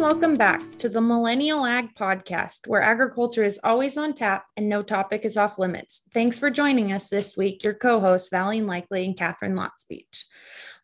welcome 0.00 0.34
back 0.34 0.62
to 0.78 0.88
the 0.88 1.00
Millennial 1.00 1.66
Ag 1.66 1.94
Podcast, 1.94 2.66
where 2.66 2.80
agriculture 2.80 3.44
is 3.44 3.60
always 3.62 3.98
on 3.98 4.14
tap 4.14 4.46
and 4.56 4.66
no 4.66 4.82
topic 4.82 5.26
is 5.26 5.36
off 5.36 5.58
limits. 5.58 6.00
Thanks 6.14 6.38
for 6.38 6.48
joining 6.48 6.90
us 6.90 7.10
this 7.10 7.36
week, 7.36 7.62
your 7.62 7.74
co 7.74 8.00
hosts, 8.00 8.30
Valine 8.30 8.66
Lickley 8.66 9.04
and 9.04 9.14
Catherine 9.14 9.58
Lotspeech. 9.58 10.24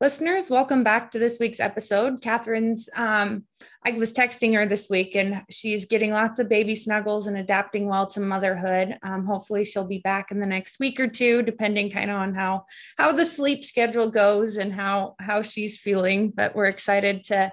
Listeners, 0.03 0.51
welcome 0.51 0.85
back 0.85 1.13
to 1.13 1.19
this 1.19 1.39
week's 1.41 1.61
episode. 1.61 2.21
Catherine's, 2.21 2.91
um, 2.95 3.45
I 3.83 3.93
was 3.93 4.13
texting 4.13 4.55
her 4.55 4.67
this 4.67 4.91
week 4.91 5.17
and 5.17 5.45
she's 5.49 5.87
getting 5.87 6.11
lots 6.11 6.39
of 6.39 6.51
baby 6.51 6.75
snuggles 6.75 7.27
and 7.27 7.39
adapting 7.39 7.89
well 7.89 8.07
to 8.09 8.21
motherhood. 8.21 8.99
Um, 9.03 9.25
hopefully 9.25 9.65
she'll 9.65 9.87
be 9.87 10.01
back 10.01 10.31
in 10.31 10.41
the 10.41 10.47
next 10.47 10.79
week 10.79 11.01
or 11.01 11.09
two, 11.09 11.41
depending 11.41 11.91
kind 11.91 12.11
of 12.11 12.17
on 12.17 12.35
how, 12.35 12.67
how 12.99 13.13
the 13.13 13.25
sleep 13.25 13.65
schedule 13.65 14.11
goes 14.11 14.59
and 14.59 14.75
how, 14.75 15.15
how 15.19 15.41
she's 15.41 15.79
feeling, 15.79 16.35
but 16.37 16.55
we're 16.55 16.67
excited 16.67 17.25
to 17.25 17.51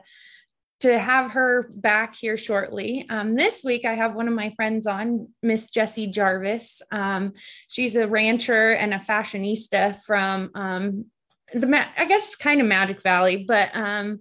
to 0.84 1.00
have 1.00 1.32
her 1.32 1.70
back 1.76 2.14
here 2.14 2.36
shortly. 2.36 3.06
Um, 3.10 3.36
this 3.36 3.64
week, 3.64 3.86
I 3.86 3.94
have 3.94 4.16
one 4.16 4.28
of 4.28 4.34
my 4.34 4.52
friends 4.58 4.86
on, 4.86 5.30
Miss 5.42 5.70
Jessie 5.70 6.08
Jarvis. 6.08 6.82
Um, 6.92 7.34
she's 7.70 7.96
a 7.96 8.06
rancher 8.06 8.72
and 8.72 8.94
a 8.94 8.98
fashionista 8.98 9.96
from 10.04 10.52
um, 10.56 11.06
the 11.54 11.88
I 11.98 12.04
guess 12.04 12.28
it's 12.28 12.36
kind 12.36 12.60
of 12.60 12.68
Magic 12.68 13.02
Valley, 13.02 13.46
but 13.48 13.74
um, 13.74 14.20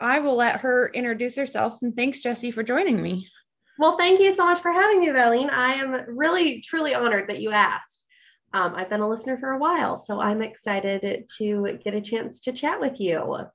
I 0.00 0.20
will 0.20 0.36
let 0.36 0.60
her 0.60 0.92
introduce 0.94 1.34
herself. 1.34 1.82
And 1.82 1.96
thanks, 1.96 2.22
Jessie, 2.22 2.52
for 2.52 2.62
joining 2.62 3.02
me. 3.02 3.28
Well, 3.76 3.98
thank 3.98 4.20
you 4.20 4.32
so 4.32 4.44
much 4.44 4.60
for 4.60 4.70
having 4.70 5.00
me, 5.00 5.10
Valine. 5.10 5.50
I 5.50 5.72
am 5.72 6.16
really, 6.16 6.60
truly 6.60 6.94
honored 6.94 7.28
that 7.28 7.40
you 7.40 7.50
asked. 7.50 8.04
Um, 8.52 8.74
I've 8.76 8.90
been 8.90 9.00
a 9.00 9.08
listener 9.08 9.38
for 9.38 9.50
a 9.50 9.58
while, 9.58 9.98
so 9.98 10.20
I'm 10.20 10.40
excited 10.40 11.26
to 11.38 11.78
get 11.84 11.94
a 11.94 12.00
chance 12.00 12.38
to 12.42 12.52
chat 12.52 12.80
with 12.80 13.00
you. 13.00 13.48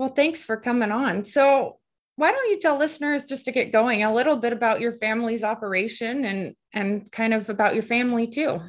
Well, 0.00 0.08
thanks 0.08 0.42
for 0.42 0.56
coming 0.56 0.92
on. 0.92 1.24
So, 1.24 1.76
why 2.16 2.32
don't 2.32 2.48
you 2.48 2.58
tell 2.58 2.78
listeners 2.78 3.26
just 3.26 3.44
to 3.44 3.52
get 3.52 3.70
going 3.70 4.02
a 4.02 4.14
little 4.14 4.36
bit 4.36 4.54
about 4.54 4.80
your 4.80 4.92
family's 4.92 5.44
operation 5.44 6.24
and 6.24 6.56
and 6.72 7.12
kind 7.12 7.34
of 7.34 7.50
about 7.50 7.74
your 7.74 7.82
family 7.82 8.26
too? 8.26 8.60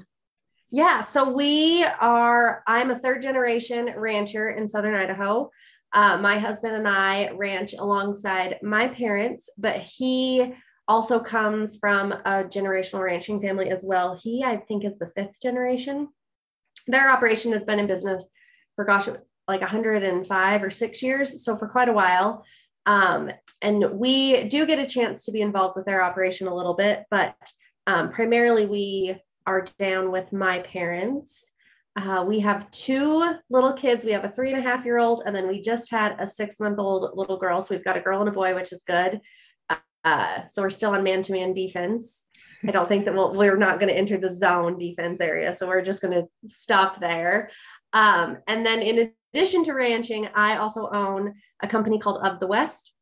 Yeah, 0.71 0.99
so 0.99 1.31
we 1.31 1.85
are, 1.85 2.63
I'm 2.67 2.91
a 2.91 2.99
third 2.99 3.21
generation 3.21 3.93
rancher 3.95 4.49
in 4.49 4.67
Southern 4.67 4.93
Idaho. 4.93 5.49
Uh, 5.93 6.17
my 6.17 6.37
husband 6.37 6.75
and 6.75 6.85
I 6.85 7.31
ranch 7.31 7.75
alongside 7.79 8.57
my 8.61 8.89
parents, 8.89 9.49
but 9.57 9.77
he 9.77 10.53
also 10.89 11.21
comes 11.21 11.77
from 11.77 12.11
a 12.11 12.43
generational 12.43 13.05
ranching 13.05 13.39
family 13.39 13.69
as 13.69 13.85
well. 13.85 14.19
He, 14.21 14.43
I 14.43 14.57
think, 14.57 14.83
is 14.83 14.99
the 14.99 15.13
fifth 15.15 15.41
generation. 15.41 16.09
Their 16.87 17.09
operation 17.09 17.53
has 17.53 17.63
been 17.63 17.79
in 17.79 17.87
business 17.87 18.27
for, 18.75 18.83
gosh, 18.83 19.07
like 19.51 19.61
105 19.61 20.63
or 20.63 20.69
six 20.69 21.03
years. 21.03 21.43
So 21.43 21.57
for 21.57 21.67
quite 21.67 21.89
a 21.89 21.93
while. 21.93 22.45
Um, 22.85 23.31
and 23.61 23.91
we 23.91 24.45
do 24.45 24.65
get 24.65 24.79
a 24.79 24.87
chance 24.87 25.23
to 25.25 25.31
be 25.31 25.41
involved 25.41 25.75
with 25.75 25.85
their 25.85 26.03
operation 26.03 26.47
a 26.47 26.55
little 26.55 26.73
bit, 26.73 27.05
but 27.11 27.35
um, 27.85 28.11
primarily 28.11 28.65
we 28.65 29.15
are 29.45 29.65
down 29.77 30.11
with 30.11 30.33
my 30.33 30.59
parents. 30.59 31.49
Uh, 31.95 32.23
we 32.25 32.39
have 32.39 32.71
two 32.71 33.35
little 33.49 33.73
kids. 33.73 34.05
We 34.05 34.13
have 34.13 34.23
a 34.23 34.29
three 34.29 34.51
and 34.51 34.59
a 34.59 34.67
half 34.67 34.85
year 34.85 34.97
old, 34.97 35.23
and 35.25 35.35
then 35.35 35.47
we 35.47 35.61
just 35.61 35.91
had 35.91 36.15
a 36.19 36.27
six 36.27 36.59
month 36.59 36.79
old 36.79 37.11
little 37.13 37.37
girl. 37.37 37.61
So 37.61 37.75
we've 37.75 37.83
got 37.83 37.97
a 37.97 38.01
girl 38.01 38.21
and 38.21 38.29
a 38.29 38.31
boy, 38.31 38.55
which 38.55 38.71
is 38.71 38.83
good. 38.83 39.19
Uh, 40.03 40.47
so 40.47 40.61
we're 40.61 40.69
still 40.69 40.91
on 40.91 41.03
man 41.03 41.21
to 41.23 41.33
man 41.33 41.53
defense. 41.53 42.25
I 42.67 42.71
don't 42.71 42.87
think 42.87 43.05
that 43.05 43.13
we'll, 43.13 43.33
we're 43.33 43.57
not 43.57 43.79
going 43.79 43.91
to 43.91 43.97
enter 43.97 44.17
the 44.17 44.33
zone 44.33 44.77
defense 44.77 45.19
area. 45.19 45.55
So 45.55 45.67
we're 45.67 45.81
just 45.81 46.01
going 46.01 46.13
to 46.13 46.27
stop 46.47 46.99
there. 46.99 47.49
Um, 47.93 48.37
and 48.47 48.65
then 48.65 48.81
in 48.81 49.11
addition 49.33 49.63
to 49.65 49.73
ranching, 49.73 50.27
I 50.35 50.57
also 50.57 50.89
own 50.91 51.33
a 51.61 51.67
company 51.67 51.99
called 51.99 52.25
Of 52.25 52.39
the 52.39 52.47
West, 52.47 52.93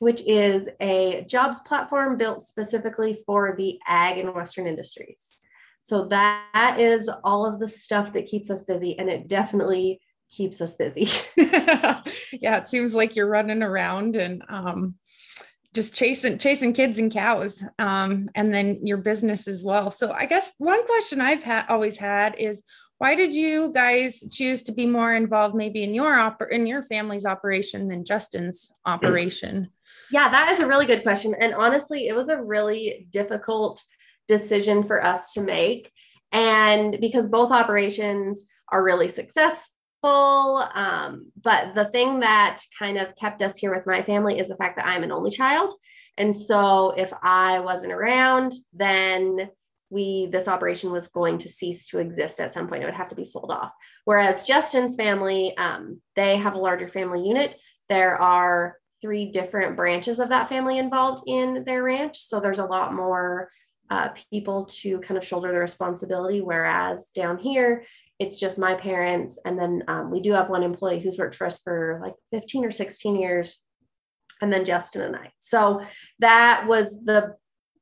which 0.00 0.22
is 0.26 0.68
a 0.80 1.24
jobs 1.28 1.60
platform 1.60 2.16
built 2.16 2.42
specifically 2.42 3.22
for 3.26 3.54
the 3.56 3.78
ag 3.86 4.18
and 4.18 4.34
Western 4.34 4.66
industries. 4.66 5.38
So 5.80 6.04
that 6.06 6.76
is 6.78 7.10
all 7.24 7.46
of 7.46 7.60
the 7.60 7.68
stuff 7.68 8.12
that 8.12 8.26
keeps 8.26 8.50
us 8.50 8.62
busy, 8.62 8.98
and 8.98 9.08
it 9.08 9.28
definitely 9.28 10.00
keeps 10.30 10.60
us 10.60 10.74
busy. 10.74 11.08
yeah, 11.36 12.58
it 12.58 12.68
seems 12.68 12.94
like 12.94 13.16
you're 13.16 13.28
running 13.28 13.62
around 13.62 14.16
and 14.16 14.42
um, 14.48 14.96
just 15.74 15.94
chasing 15.94 16.38
chasing 16.38 16.72
kids 16.72 16.98
and 16.98 17.12
cows, 17.12 17.64
um, 17.78 18.28
and 18.34 18.52
then 18.52 18.84
your 18.84 18.98
business 18.98 19.48
as 19.48 19.62
well. 19.64 19.90
So 19.90 20.12
I 20.12 20.26
guess 20.26 20.50
one 20.58 20.84
question 20.86 21.20
I've 21.20 21.44
always 21.68 21.96
had 21.96 22.34
is 22.38 22.62
why 22.98 23.14
did 23.14 23.32
you 23.32 23.72
guys 23.72 24.22
choose 24.30 24.62
to 24.64 24.72
be 24.72 24.86
more 24.86 25.14
involved 25.14 25.54
maybe 25.54 25.84
in 25.84 25.94
your 25.94 26.16
oper- 26.16 26.50
in 26.50 26.66
your 26.66 26.82
family's 26.82 27.24
operation 27.24 27.88
than 27.88 28.04
Justin's 28.04 28.72
operation? 28.84 29.70
Yeah, 30.10 30.28
that 30.28 30.52
is 30.52 30.60
a 30.60 30.66
really 30.66 30.86
good 30.86 31.02
question. 31.02 31.34
And 31.38 31.54
honestly, 31.54 32.08
it 32.08 32.16
was 32.16 32.28
a 32.28 32.40
really 32.40 33.06
difficult 33.10 33.82
decision 34.26 34.82
for 34.82 35.04
us 35.04 35.32
to 35.34 35.40
make. 35.40 35.92
And 36.32 36.98
because 37.00 37.28
both 37.28 37.52
operations 37.52 38.44
are 38.70 38.82
really 38.82 39.08
successful, 39.08 39.72
um, 40.04 41.30
but 41.42 41.74
the 41.74 41.86
thing 41.86 42.20
that 42.20 42.60
kind 42.78 42.98
of 42.98 43.14
kept 43.16 43.42
us 43.42 43.56
here 43.56 43.74
with 43.74 43.86
my 43.86 44.02
family 44.02 44.38
is 44.38 44.48
the 44.48 44.56
fact 44.56 44.76
that 44.76 44.86
I'm 44.86 45.02
an 45.02 45.12
only 45.12 45.30
child. 45.30 45.74
And 46.16 46.34
so 46.34 46.94
if 46.96 47.12
I 47.22 47.60
wasn't 47.60 47.92
around, 47.92 48.52
then 48.72 49.50
we 49.90 50.26
this 50.26 50.48
operation 50.48 50.92
was 50.92 51.06
going 51.06 51.38
to 51.38 51.48
cease 51.48 51.86
to 51.86 51.98
exist 51.98 52.40
at 52.40 52.52
some 52.52 52.68
point. 52.68 52.82
It 52.82 52.86
would 52.86 52.94
have 52.94 53.08
to 53.08 53.14
be 53.14 53.24
sold 53.24 53.50
off. 53.50 53.72
Whereas 54.04 54.46
Justin's 54.46 54.96
family, 54.96 55.56
um, 55.56 56.00
they 56.16 56.36
have 56.36 56.54
a 56.54 56.58
larger 56.58 56.88
family 56.88 57.26
unit. 57.26 57.56
There 57.88 58.16
are 58.16 58.76
three 59.00 59.30
different 59.30 59.76
branches 59.76 60.18
of 60.18 60.28
that 60.30 60.48
family 60.48 60.78
involved 60.78 61.24
in 61.26 61.64
their 61.64 61.82
ranch, 61.82 62.18
so 62.18 62.40
there's 62.40 62.58
a 62.58 62.64
lot 62.64 62.94
more 62.94 63.48
uh, 63.90 64.08
people 64.30 64.66
to 64.66 64.98
kind 65.00 65.16
of 65.16 65.24
shoulder 65.24 65.50
the 65.52 65.58
responsibility. 65.58 66.40
Whereas 66.40 67.10
down 67.14 67.38
here, 67.38 67.84
it's 68.18 68.38
just 68.38 68.58
my 68.58 68.74
parents. 68.74 69.38
And 69.44 69.58
then 69.58 69.84
um, 69.88 70.10
we 70.10 70.20
do 70.20 70.32
have 70.32 70.50
one 70.50 70.62
employee 70.62 71.00
who's 71.00 71.18
worked 71.18 71.36
for 71.36 71.46
us 71.46 71.60
for 71.60 72.00
like 72.02 72.14
15 72.32 72.64
or 72.64 72.70
16 72.70 73.16
years. 73.16 73.60
And 74.40 74.52
then 74.52 74.64
Justin 74.64 75.02
and 75.02 75.16
I. 75.16 75.32
So 75.38 75.82
that 76.18 76.66
was 76.66 77.02
the, 77.04 77.34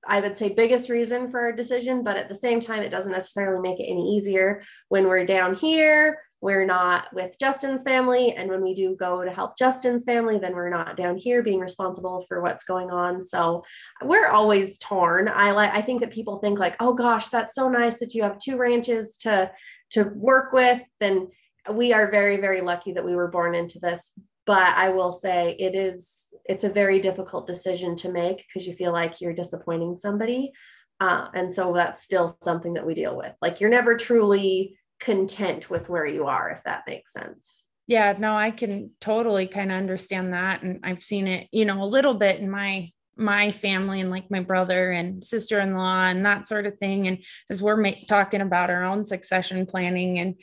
I 0.06 0.20
would 0.20 0.36
say, 0.36 0.48
biggest 0.48 0.88
reason 0.88 1.30
for 1.30 1.40
our 1.40 1.52
decision. 1.52 2.02
But 2.02 2.16
at 2.16 2.28
the 2.28 2.36
same 2.36 2.60
time, 2.60 2.82
it 2.82 2.90
doesn't 2.90 3.12
necessarily 3.12 3.60
make 3.60 3.80
it 3.80 3.90
any 3.90 4.16
easier 4.16 4.62
when 4.88 5.06
we're 5.06 5.26
down 5.26 5.54
here 5.54 6.18
we're 6.40 6.66
not 6.66 7.12
with 7.14 7.38
Justin's 7.40 7.82
family. 7.82 8.32
And 8.32 8.50
when 8.50 8.62
we 8.62 8.74
do 8.74 8.94
go 8.94 9.24
to 9.24 9.30
help 9.30 9.56
Justin's 9.58 10.04
family, 10.04 10.38
then 10.38 10.54
we're 10.54 10.70
not 10.70 10.96
down 10.96 11.16
here 11.16 11.42
being 11.42 11.60
responsible 11.60 12.24
for 12.28 12.42
what's 12.42 12.64
going 12.64 12.90
on. 12.90 13.22
So 13.22 13.64
we're 14.02 14.28
always 14.28 14.78
torn. 14.78 15.28
I 15.28 15.52
like 15.52 15.72
I 15.72 15.80
think 15.80 16.00
that 16.02 16.12
people 16.12 16.38
think 16.38 16.58
like, 16.58 16.76
oh 16.78 16.94
gosh, 16.94 17.28
that's 17.28 17.54
so 17.54 17.68
nice 17.68 17.98
that 18.00 18.14
you 18.14 18.22
have 18.22 18.38
two 18.38 18.56
ranches 18.58 19.16
to 19.22 19.50
to 19.92 20.04
work 20.14 20.52
with. 20.52 20.82
Then 21.00 21.28
we 21.72 21.92
are 21.92 22.10
very, 22.10 22.36
very 22.36 22.60
lucky 22.60 22.92
that 22.92 23.04
we 23.04 23.16
were 23.16 23.28
born 23.28 23.54
into 23.54 23.78
this. 23.80 24.12
But 24.46 24.76
I 24.76 24.90
will 24.90 25.12
say 25.12 25.56
it 25.58 25.74
is 25.74 26.28
it's 26.44 26.64
a 26.64 26.68
very 26.68 27.00
difficult 27.00 27.46
decision 27.46 27.96
to 27.96 28.12
make 28.12 28.38
because 28.38 28.66
you 28.66 28.74
feel 28.74 28.92
like 28.92 29.20
you're 29.20 29.32
disappointing 29.32 29.96
somebody. 29.96 30.52
Uh, 31.00 31.26
and 31.34 31.52
so 31.52 31.72
that's 31.74 32.02
still 32.02 32.38
something 32.42 32.74
that 32.74 32.86
we 32.86 32.94
deal 32.94 33.16
with. 33.16 33.32
Like 33.42 33.60
you're 33.60 33.70
never 33.70 33.96
truly 33.96 34.78
content 35.00 35.68
with 35.68 35.88
where 35.88 36.06
you 36.06 36.26
are, 36.26 36.50
if 36.50 36.62
that 36.64 36.84
makes 36.86 37.12
sense. 37.12 37.64
Yeah, 37.86 38.14
no, 38.18 38.34
I 38.34 38.50
can 38.50 38.92
totally 39.00 39.46
kind 39.46 39.70
of 39.70 39.76
understand 39.76 40.32
that. 40.32 40.62
And 40.62 40.80
I've 40.82 41.02
seen 41.02 41.26
it, 41.26 41.48
you 41.52 41.64
know, 41.64 41.82
a 41.82 41.84
little 41.84 42.14
bit 42.14 42.40
in 42.40 42.50
my 42.50 42.90
my 43.18 43.50
family 43.50 44.00
and 44.00 44.10
like 44.10 44.30
my 44.30 44.40
brother 44.40 44.90
and 44.90 45.24
sister-in-law 45.24 46.02
and 46.02 46.26
that 46.26 46.46
sort 46.46 46.66
of 46.66 46.78
thing 46.78 47.08
and 47.08 47.24
as 47.48 47.62
we're 47.62 47.76
ma- 47.76 47.90
talking 48.06 48.42
about 48.42 48.68
our 48.68 48.84
own 48.84 49.06
succession 49.06 49.64
planning 49.64 50.18
and 50.18 50.34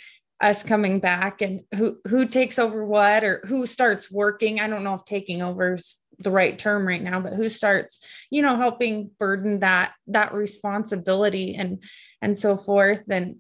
us 0.44 0.62
coming 0.62 1.00
back 1.00 1.42
and 1.42 1.62
who 1.76 1.98
who 2.08 2.26
takes 2.28 2.60
over 2.60 2.86
what 2.86 3.24
or 3.24 3.42
who 3.48 3.66
starts 3.66 4.12
working. 4.12 4.60
I 4.60 4.68
don't 4.68 4.84
know 4.84 4.96
if 4.96 5.06
taking 5.06 5.42
over 5.42 5.76
is 5.76 5.98
the 6.20 6.32
right 6.32 6.60
term 6.60 6.88
right 6.88 7.02
now 7.02 7.20
but 7.20 7.34
who 7.34 7.50
starts 7.50 7.98
you 8.30 8.44
know 8.44 8.56
helping 8.56 9.10
burden 9.20 9.60
that 9.60 9.94
that 10.06 10.32
responsibility 10.34 11.56
and 11.56 11.84
and 12.22 12.38
so 12.38 12.58
forth. 12.58 13.04
And 13.10 13.38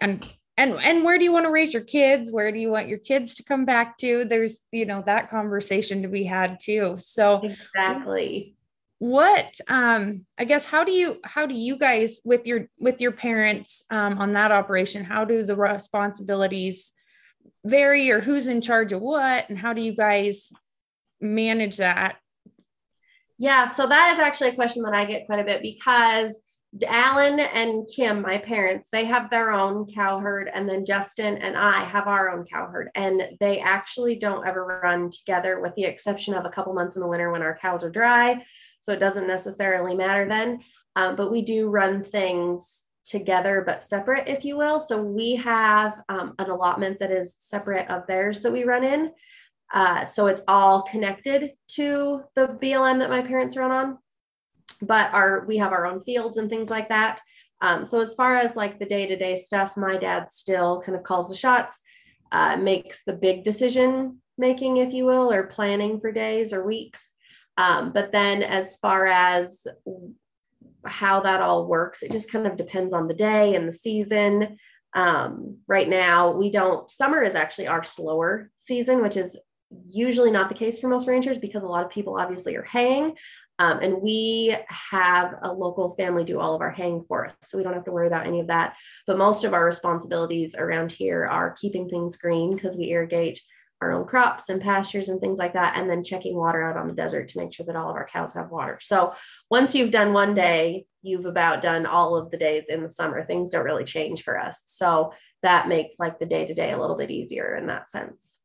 and 0.00 0.26
and 0.56 0.72
and 0.82 1.04
where 1.04 1.18
do 1.18 1.24
you 1.24 1.32
want 1.32 1.44
to 1.44 1.52
raise 1.52 1.74
your 1.74 1.84
kids? 1.84 2.32
Where 2.32 2.50
do 2.50 2.58
you 2.58 2.70
want 2.70 2.88
your 2.88 2.98
kids 2.98 3.34
to 3.36 3.44
come 3.44 3.66
back 3.66 3.98
to? 3.98 4.24
There's 4.24 4.62
you 4.72 4.86
know 4.86 5.02
that 5.04 5.28
conversation 5.28 6.02
to 6.02 6.08
be 6.08 6.24
had 6.24 6.58
too. 6.58 6.96
So 6.98 7.42
exactly 7.42 8.54
what 9.00 9.58
um 9.66 10.26
i 10.36 10.44
guess 10.44 10.66
how 10.66 10.84
do 10.84 10.92
you 10.92 11.18
how 11.24 11.46
do 11.46 11.54
you 11.54 11.78
guys 11.78 12.20
with 12.22 12.46
your 12.46 12.68
with 12.78 13.00
your 13.00 13.12
parents 13.12 13.82
um, 13.90 14.18
on 14.18 14.34
that 14.34 14.52
operation 14.52 15.04
how 15.04 15.24
do 15.24 15.42
the 15.42 15.56
responsibilities 15.56 16.92
vary 17.64 18.10
or 18.10 18.20
who's 18.20 18.46
in 18.46 18.60
charge 18.60 18.92
of 18.92 19.00
what 19.00 19.48
and 19.48 19.58
how 19.58 19.72
do 19.72 19.80
you 19.80 19.96
guys 19.96 20.52
manage 21.18 21.78
that 21.78 22.16
yeah 23.38 23.68
so 23.68 23.86
that 23.86 24.12
is 24.12 24.20
actually 24.20 24.50
a 24.50 24.54
question 24.54 24.82
that 24.82 24.92
i 24.92 25.06
get 25.06 25.24
quite 25.24 25.40
a 25.40 25.44
bit 25.44 25.62
because 25.62 26.38
Alan 26.86 27.40
and 27.40 27.88
Kim, 27.88 28.22
my 28.22 28.38
parents, 28.38 28.90
they 28.92 29.04
have 29.06 29.28
their 29.28 29.50
own 29.50 29.86
cow 29.92 30.20
herd, 30.20 30.48
and 30.54 30.68
then 30.68 30.84
Justin 30.84 31.36
and 31.38 31.56
I 31.56 31.82
have 31.82 32.06
our 32.06 32.30
own 32.30 32.44
cow 32.44 32.68
herd. 32.68 32.90
And 32.94 33.24
they 33.40 33.58
actually 33.58 34.20
don't 34.20 34.46
ever 34.46 34.80
run 34.84 35.10
together, 35.10 35.60
with 35.60 35.74
the 35.74 35.82
exception 35.82 36.32
of 36.32 36.44
a 36.44 36.48
couple 36.48 36.72
months 36.72 36.94
in 36.94 37.02
the 37.02 37.08
winter 37.08 37.32
when 37.32 37.42
our 37.42 37.58
cows 37.60 37.82
are 37.82 37.90
dry. 37.90 38.44
So 38.80 38.92
it 38.92 39.00
doesn't 39.00 39.26
necessarily 39.26 39.94
matter 39.94 40.28
then. 40.28 40.60
Um, 40.96 41.16
but 41.16 41.30
we 41.30 41.42
do 41.42 41.68
run 41.68 42.02
things 42.02 42.84
together 43.04 43.62
but 43.64 43.82
separate, 43.82 44.28
if 44.28 44.44
you 44.44 44.56
will. 44.56 44.80
So 44.80 45.00
we 45.02 45.36
have 45.36 46.00
um, 46.08 46.34
an 46.38 46.50
allotment 46.50 47.00
that 47.00 47.10
is 47.10 47.36
separate 47.38 47.88
of 47.88 48.06
theirs 48.06 48.42
that 48.42 48.52
we 48.52 48.64
run 48.64 48.84
in. 48.84 49.10
Uh, 49.72 50.04
so 50.04 50.26
it's 50.26 50.42
all 50.48 50.82
connected 50.82 51.52
to 51.68 52.22
the 52.34 52.48
BLM 52.48 52.98
that 52.98 53.10
my 53.10 53.22
parents 53.22 53.56
run 53.56 53.70
on 53.70 53.98
but 54.82 55.12
our 55.12 55.44
we 55.46 55.56
have 55.58 55.72
our 55.72 55.86
own 55.86 56.02
fields 56.02 56.38
and 56.38 56.48
things 56.48 56.70
like 56.70 56.88
that. 56.88 57.20
Um, 57.62 57.84
so 57.84 58.00
as 58.00 58.14
far 58.14 58.36
as 58.36 58.56
like 58.56 58.78
the 58.78 58.86
day 58.86 59.06
to 59.06 59.16
day 59.16 59.36
stuff, 59.36 59.76
my 59.76 59.96
dad 59.96 60.30
still 60.30 60.80
kind 60.80 60.96
of 60.96 61.04
calls 61.04 61.28
the 61.28 61.36
shots, 61.36 61.80
uh, 62.32 62.56
makes 62.56 63.04
the 63.04 63.12
big 63.12 63.44
decision 63.44 64.20
making, 64.38 64.78
if 64.78 64.92
you 64.92 65.04
will, 65.04 65.30
or 65.30 65.46
planning 65.46 66.00
for 66.00 66.10
days 66.10 66.52
or 66.52 66.64
weeks. 66.64 67.09
Um, 67.60 67.92
but 67.92 68.10
then 68.10 68.42
as 68.42 68.76
far 68.76 69.04
as 69.06 69.66
how 70.86 71.20
that 71.20 71.42
all 71.42 71.66
works, 71.66 72.02
it 72.02 72.10
just 72.10 72.32
kind 72.32 72.46
of 72.46 72.56
depends 72.56 72.94
on 72.94 73.06
the 73.06 73.12
day 73.12 73.54
and 73.54 73.68
the 73.68 73.74
season. 73.74 74.56
Um, 74.94 75.58
right 75.68 75.86
now, 75.86 76.32
we 76.32 76.50
don't, 76.50 76.88
summer 76.88 77.22
is 77.22 77.34
actually 77.34 77.68
our 77.68 77.82
slower 77.82 78.50
season, 78.56 79.02
which 79.02 79.18
is 79.18 79.36
usually 79.86 80.30
not 80.30 80.48
the 80.48 80.54
case 80.54 80.78
for 80.78 80.88
most 80.88 81.06
ranchers 81.06 81.36
because 81.36 81.62
a 81.62 81.66
lot 81.66 81.84
of 81.84 81.90
people 81.90 82.18
obviously 82.18 82.56
are 82.56 82.62
haying. 82.62 83.14
Um, 83.58 83.80
and 83.80 84.00
we 84.00 84.56
have 84.68 85.34
a 85.42 85.52
local 85.52 85.94
family 85.96 86.24
do 86.24 86.40
all 86.40 86.54
of 86.54 86.62
our 86.62 86.70
haying 86.70 87.04
for 87.06 87.26
us. 87.26 87.34
So 87.42 87.58
we 87.58 87.62
don't 87.62 87.74
have 87.74 87.84
to 87.84 87.92
worry 87.92 88.06
about 88.06 88.26
any 88.26 88.40
of 88.40 88.46
that. 88.46 88.76
But 89.06 89.18
most 89.18 89.44
of 89.44 89.52
our 89.52 89.66
responsibilities 89.66 90.54
around 90.54 90.92
here 90.92 91.26
are 91.26 91.56
keeping 91.60 91.90
things 91.90 92.16
green 92.16 92.54
because 92.54 92.78
we 92.78 92.90
irrigate 92.90 93.42
our 93.80 93.92
own 93.92 94.06
crops 94.06 94.48
and 94.48 94.60
pastures 94.60 95.08
and 95.08 95.20
things 95.20 95.38
like 95.38 95.54
that. 95.54 95.76
And 95.76 95.88
then 95.88 96.04
checking 96.04 96.36
water 96.36 96.62
out 96.62 96.76
on 96.76 96.86
the 96.86 96.94
desert 96.94 97.28
to 97.28 97.38
make 97.38 97.52
sure 97.52 97.66
that 97.66 97.76
all 97.76 97.90
of 97.90 97.96
our 97.96 98.06
cows 98.06 98.34
have 98.34 98.50
water. 98.50 98.78
So 98.80 99.14
once 99.50 99.74
you've 99.74 99.90
done 99.90 100.12
one 100.12 100.34
day, 100.34 100.86
you've 101.02 101.24
about 101.24 101.62
done 101.62 101.86
all 101.86 102.16
of 102.16 102.30
the 102.30 102.36
days 102.36 102.64
in 102.68 102.82
the 102.82 102.90
summer. 102.90 103.24
Things 103.24 103.50
don't 103.50 103.64
really 103.64 103.84
change 103.84 104.22
for 104.22 104.38
us. 104.38 104.62
So 104.66 105.12
that 105.42 105.68
makes 105.68 105.98
like 105.98 106.18
the 106.18 106.26
day 106.26 106.46
to 106.46 106.54
day 106.54 106.72
a 106.72 106.78
little 106.78 106.96
bit 106.96 107.10
easier 107.10 107.56
in 107.56 107.66
that 107.68 107.88
sense. 107.88 108.38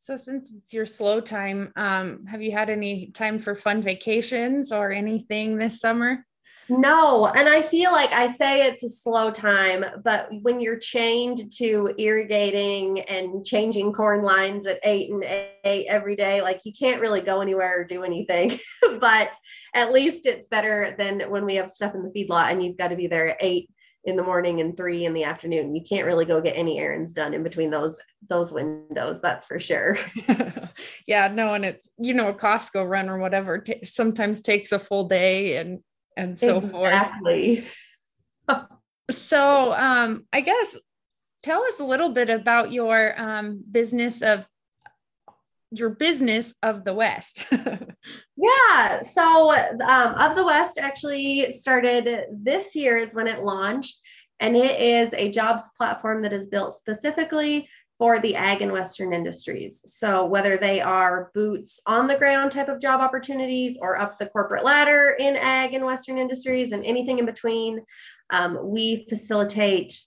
So 0.00 0.16
since 0.16 0.50
it's 0.52 0.74
your 0.74 0.86
slow 0.86 1.20
time, 1.20 1.72
um, 1.76 2.26
have 2.26 2.42
you 2.42 2.52
had 2.52 2.68
any 2.68 3.06
time 3.12 3.38
for 3.38 3.54
fun 3.54 3.80
vacations 3.80 4.70
or 4.70 4.92
anything 4.92 5.56
this 5.56 5.80
summer? 5.80 6.26
No, 6.68 7.26
and 7.26 7.48
I 7.48 7.62
feel 7.62 7.92
like 7.92 8.12
I 8.12 8.26
say 8.26 8.66
it's 8.66 8.82
a 8.82 8.88
slow 8.88 9.30
time, 9.30 9.84
but 10.02 10.28
when 10.42 10.60
you're 10.60 10.78
chained 10.78 11.52
to 11.58 11.94
irrigating 11.98 13.00
and 13.00 13.44
changing 13.44 13.92
corn 13.92 14.22
lines 14.22 14.64
at 14.66 14.80
eight 14.82 15.10
and 15.10 15.24
eight 15.64 15.86
every 15.88 16.16
day, 16.16 16.40
like 16.40 16.60
you 16.64 16.72
can't 16.72 17.00
really 17.00 17.20
go 17.20 17.40
anywhere 17.40 17.80
or 17.80 17.84
do 17.84 18.02
anything. 18.02 18.58
but 19.00 19.30
at 19.74 19.92
least 19.92 20.26
it's 20.26 20.48
better 20.48 20.94
than 20.98 21.20
when 21.30 21.44
we 21.44 21.56
have 21.56 21.70
stuff 21.70 21.94
in 21.94 22.02
the 22.02 22.10
feedlot 22.10 22.50
and 22.50 22.62
you've 22.62 22.78
got 22.78 22.88
to 22.88 22.96
be 22.96 23.08
there 23.08 23.28
at 23.28 23.36
eight 23.40 23.68
in 24.04 24.16
the 24.16 24.22
morning 24.22 24.60
and 24.60 24.76
three 24.76 25.04
in 25.04 25.14
the 25.14 25.24
afternoon. 25.24 25.74
You 25.74 25.82
can't 25.82 26.06
really 26.06 26.24
go 26.24 26.40
get 26.40 26.56
any 26.56 26.78
errands 26.78 27.12
done 27.12 27.34
in 27.34 27.42
between 27.42 27.70
those 27.70 27.98
those 28.28 28.52
windows. 28.52 29.20
That's 29.20 29.46
for 29.46 29.58
sure. 29.58 29.98
yeah, 31.06 31.28
no, 31.28 31.54
and 31.54 31.64
it's 31.64 31.88
you 31.98 32.14
know 32.14 32.28
a 32.28 32.34
Costco 32.34 32.88
run 32.88 33.08
or 33.08 33.18
whatever 33.18 33.58
t- 33.58 33.84
sometimes 33.84 34.42
takes 34.42 34.72
a 34.72 34.78
full 34.78 35.04
day 35.04 35.56
and 35.56 35.80
and 36.16 36.38
so 36.38 36.58
exactly. 36.58 37.64
forth. 38.48 38.66
so 39.10 39.72
um, 39.72 40.26
I 40.32 40.40
guess 40.40 40.76
tell 41.42 41.62
us 41.62 41.80
a 41.80 41.84
little 41.84 42.10
bit 42.10 42.30
about 42.30 42.72
your 42.72 43.20
um, 43.20 43.62
business 43.70 44.22
of 44.22 44.46
your 45.70 45.90
business 45.90 46.54
of 46.62 46.84
the 46.84 46.94
West. 46.94 47.46
yeah. 48.36 49.00
So, 49.00 49.50
um, 49.52 50.14
of 50.14 50.36
the 50.36 50.44
West 50.44 50.78
actually 50.78 51.52
started 51.52 52.26
this 52.32 52.74
year, 52.74 52.96
is 52.96 53.14
when 53.14 53.26
it 53.26 53.42
launched. 53.42 53.98
And 54.40 54.56
it 54.56 54.80
is 54.80 55.14
a 55.14 55.30
jobs 55.30 55.70
platform 55.76 56.22
that 56.22 56.32
is 56.32 56.48
built 56.48 56.74
specifically 56.74 57.68
for 58.04 58.18
the 58.18 58.36
ag 58.36 58.60
and 58.60 58.70
Western 58.70 59.14
industries. 59.14 59.80
So, 59.86 60.26
whether 60.26 60.58
they 60.58 60.78
are 60.82 61.30
boots 61.32 61.80
on 61.86 62.06
the 62.06 62.16
ground 62.16 62.52
type 62.52 62.68
of 62.68 62.78
job 62.78 63.00
opportunities 63.00 63.78
or 63.80 63.98
up 63.98 64.18
the 64.18 64.26
corporate 64.26 64.62
ladder 64.62 65.16
in 65.18 65.36
ag 65.36 65.72
and 65.72 65.86
Western 65.86 66.18
industries 66.18 66.72
and 66.72 66.84
anything 66.84 67.18
in 67.18 67.24
between, 67.24 67.80
um, 68.28 68.58
we 68.62 69.06
facilitate 69.08 69.98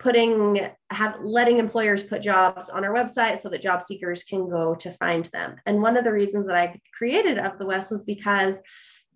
putting 0.00 0.68
have 0.90 1.14
letting 1.22 1.60
employers 1.60 2.02
put 2.02 2.22
jobs 2.22 2.70
on 2.70 2.84
our 2.84 2.92
website 2.92 3.38
so 3.38 3.48
that 3.48 3.62
job 3.62 3.84
seekers 3.84 4.24
can 4.24 4.50
go 4.50 4.74
to 4.74 4.90
find 4.90 5.26
them 5.26 5.54
and 5.66 5.80
one 5.80 5.96
of 5.96 6.02
the 6.02 6.12
reasons 6.12 6.48
that 6.48 6.56
i 6.56 6.76
created 6.92 7.38
of 7.38 7.56
the 7.60 7.64
west 7.64 7.92
was 7.92 8.02
because 8.02 8.56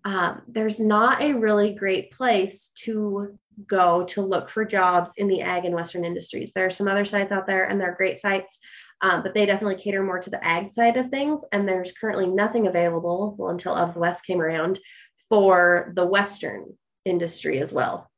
um, 0.05 0.41
there's 0.47 0.79
not 0.79 1.21
a 1.21 1.33
really 1.33 1.73
great 1.73 2.11
place 2.11 2.71
to 2.85 3.37
go 3.67 4.03
to 4.05 4.21
look 4.21 4.49
for 4.49 4.65
jobs 4.65 5.11
in 5.17 5.27
the 5.27 5.41
ag 5.41 5.65
and 5.65 5.75
western 5.75 6.05
industries. 6.05 6.51
There 6.53 6.65
are 6.65 6.71
some 6.71 6.87
other 6.87 7.05
sites 7.05 7.31
out 7.31 7.47
there 7.47 7.65
and 7.65 7.79
they're 7.79 7.95
great 7.95 8.17
sites 8.17 8.59
um, 9.01 9.23
but 9.23 9.33
they 9.33 9.45
definitely 9.45 9.81
cater 9.81 10.03
more 10.03 10.19
to 10.19 10.29
the 10.29 10.45
ag 10.45 10.71
side 10.71 10.97
of 10.97 11.09
things 11.09 11.41
and 11.51 11.67
there's 11.67 11.93
currently 11.93 12.27
nothing 12.27 12.67
available 12.67 13.35
well 13.37 13.51
until 13.51 13.73
of 13.73 13.93
the 13.93 13.99
west 13.99 14.25
came 14.25 14.41
around 14.41 14.79
for 15.29 15.93
the 15.95 16.05
western 16.05 16.65
industry 17.05 17.59
as 17.59 17.71
well. 17.71 18.09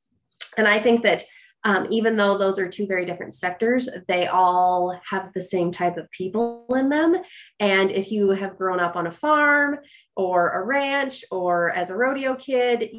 And 0.57 0.67
i 0.67 0.79
think 0.79 1.03
that 1.03 1.23
um, 1.63 1.87
even 1.91 2.17
though 2.17 2.37
those 2.37 2.57
are 2.57 2.67
two 2.67 2.87
very 2.87 3.05
different 3.05 3.35
sectors, 3.35 3.87
they 4.07 4.27
all 4.27 4.99
have 5.07 5.31
the 5.33 5.43
same 5.43 5.71
type 5.71 5.97
of 5.97 6.09
people 6.09 6.65
in 6.71 6.89
them. 6.89 7.17
And 7.59 7.91
if 7.91 8.11
you 8.11 8.31
have 8.31 8.57
grown 8.57 8.79
up 8.79 8.95
on 8.95 9.07
a 9.07 9.11
farm 9.11 9.77
or 10.15 10.49
a 10.49 10.65
ranch 10.65 11.23
or 11.29 11.71
as 11.71 11.89
a 11.89 11.95
rodeo 11.95 12.35
kid, 12.35 12.89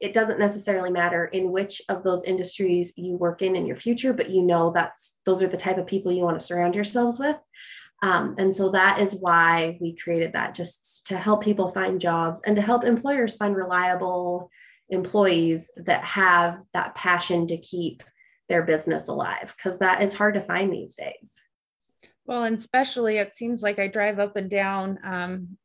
it 0.00 0.12
doesn't 0.12 0.38
necessarily 0.38 0.90
matter 0.90 1.24
in 1.26 1.50
which 1.50 1.80
of 1.88 2.02
those 2.02 2.22
industries 2.24 2.92
you 2.96 3.16
work 3.16 3.40
in 3.40 3.56
in 3.56 3.66
your 3.66 3.76
future, 3.76 4.12
but 4.12 4.30
you 4.30 4.42
know 4.42 4.70
that's 4.70 5.18
those 5.24 5.42
are 5.42 5.48
the 5.48 5.56
type 5.56 5.78
of 5.78 5.86
people 5.86 6.12
you 6.12 6.22
want 6.22 6.38
to 6.38 6.44
surround 6.44 6.74
yourselves 6.74 7.18
with. 7.18 7.42
Um, 8.02 8.34
and 8.36 8.54
so 8.54 8.70
that 8.70 8.98
is 8.98 9.16
why 9.20 9.78
we 9.80 9.94
created 9.94 10.32
that 10.32 10.54
just 10.54 11.06
to 11.06 11.16
help 11.16 11.42
people 11.42 11.70
find 11.70 12.00
jobs 12.00 12.42
and 12.44 12.56
to 12.56 12.62
help 12.62 12.84
employers 12.84 13.36
find 13.36 13.54
reliable 13.54 14.50
employees 14.88 15.70
that 15.76 16.04
have 16.04 16.58
that 16.74 16.94
passion 16.94 17.46
to 17.48 17.56
keep 17.56 18.02
their 18.48 18.62
business 18.62 19.08
alive 19.08 19.54
because 19.56 19.78
that 19.78 20.02
is 20.02 20.14
hard 20.14 20.34
to 20.34 20.42
find 20.42 20.72
these 20.72 20.94
days. 20.94 21.40
Well, 22.24 22.44
and 22.44 22.56
especially 22.56 23.18
it 23.18 23.34
seems 23.34 23.62
like 23.62 23.78
I 23.78 23.88
drive 23.88 24.18
up 24.18 24.36
and 24.36 24.48
down 24.48 24.98
um, 25.04 25.58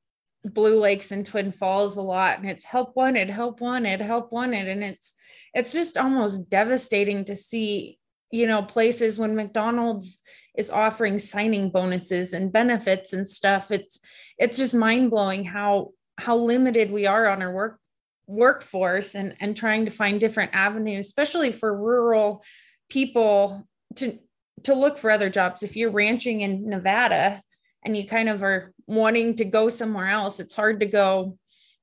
Blue 0.44 0.80
Lakes 0.80 1.12
and 1.12 1.26
Twin 1.26 1.52
Falls 1.52 1.98
a 1.98 2.02
lot, 2.02 2.40
and 2.40 2.50
it's 2.50 2.66
help 2.66 2.96
wanted, 2.96 3.30
help 3.30 3.62
wanted, 3.62 4.02
help 4.02 4.32
wanted, 4.32 4.68
and 4.68 4.84
it's 4.84 5.14
it's 5.54 5.72
just 5.72 5.98
almost 5.98 6.50
devastating 6.50 7.26
to 7.26 7.36
see 7.36 8.00
you 8.32 8.48
know 8.48 8.64
places 8.64 9.18
when 9.18 9.36
McDonald's 9.36 10.20
is 10.56 10.72
offering 10.72 11.20
signing 11.20 11.70
bonuses 11.70 12.34
and 12.34 12.52
benefits 12.52 13.14
and 13.14 13.28
stuff. 13.28 13.72
It's 13.72 14.00
it's 14.38 14.58
just 14.58 14.74
mind 14.74 15.12
blowing 15.12 15.44
how 15.44 15.92
how 16.18 16.38
limited 16.38 16.92
we 16.92 17.06
are 17.06 17.28
on 17.28 17.42
our 17.42 17.54
work 17.54 17.80
workforce 18.28 19.16
and 19.16 19.36
and 19.40 19.56
trying 19.56 19.86
to 19.86 19.92
find 19.92 20.20
different 20.20 20.52
avenues 20.54 21.08
especially 21.08 21.52
for 21.52 21.76
rural 21.76 22.44
people 22.90 23.66
to 23.96 24.20
to 24.64 24.74
look 24.74 24.98
for 24.98 25.10
other 25.10 25.30
jobs. 25.30 25.64
If 25.64 25.76
you're 25.76 25.92
ranching 25.92 26.42
in 26.42 26.70
nevada 26.70 27.42
and 27.86 27.96
you 27.96 28.08
kind 28.08 28.28
of 28.28 28.44
are 28.44 28.74
wanting 28.86 29.36
to 29.38 29.46
go 29.46 29.70
somewhere 29.70 30.10
else 30.10 30.40
it's 30.40 30.54
hard 30.54 30.80
to 30.82 30.86
go 30.86 31.38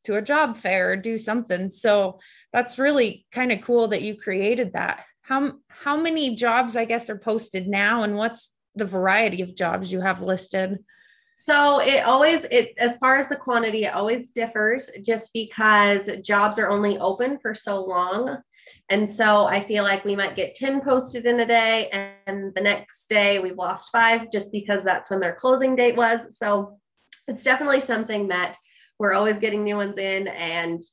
to 0.04 0.16
a 0.16 0.22
job 0.22 0.56
fair 0.58 0.92
or 0.92 0.96
do 0.96 1.16
something. 1.16 1.70
So 1.70 2.20
that's 2.52 2.78
really 2.78 3.24
kind 3.32 3.52
of 3.52 3.62
cool 3.62 3.88
that 3.88 4.02
you 4.02 4.16
created 4.16 4.74
that. 4.74 5.04
How 5.22 5.54
how 5.68 5.96
many 5.96 6.36
jobs 6.36 6.76
i 6.76 6.84
guess 6.84 7.08
are 7.08 7.18
posted 7.18 7.66
now 7.66 8.02
and 8.02 8.16
what's 8.16 8.50
the 8.74 8.84
variety 8.84 9.40
of 9.42 9.56
jobs 9.56 9.90
you 9.90 10.00
have 10.00 10.20
listed 10.20 10.78
so 11.36 11.80
it 11.80 12.04
always 12.04 12.44
it 12.44 12.74
as 12.78 12.96
far 12.98 13.16
as 13.16 13.28
the 13.28 13.36
quantity, 13.36 13.84
it 13.84 13.94
always 13.94 14.30
differs 14.30 14.88
just 15.02 15.32
because 15.32 16.08
jobs 16.22 16.58
are 16.58 16.68
only 16.68 16.98
open 16.98 17.38
for 17.38 17.54
so 17.54 17.84
long. 17.84 18.38
And 18.88 19.10
so 19.10 19.46
I 19.46 19.62
feel 19.62 19.82
like 19.82 20.04
we 20.04 20.16
might 20.16 20.36
get 20.36 20.54
10 20.54 20.80
posted 20.82 21.26
in 21.26 21.40
a 21.40 21.46
day 21.46 21.88
and 22.26 22.54
the 22.54 22.60
next 22.60 23.08
day 23.08 23.40
we've 23.40 23.56
lost 23.56 23.90
five 23.90 24.30
just 24.30 24.52
because 24.52 24.84
that's 24.84 25.10
when 25.10 25.20
their 25.20 25.34
closing 25.34 25.74
date 25.74 25.96
was. 25.96 26.38
So 26.38 26.78
it's 27.26 27.44
definitely 27.44 27.80
something 27.80 28.28
that 28.28 28.56
we're 28.98 29.14
always 29.14 29.38
getting 29.38 29.64
new 29.64 29.76
ones 29.76 29.98
in 29.98 30.28
and 30.28 30.84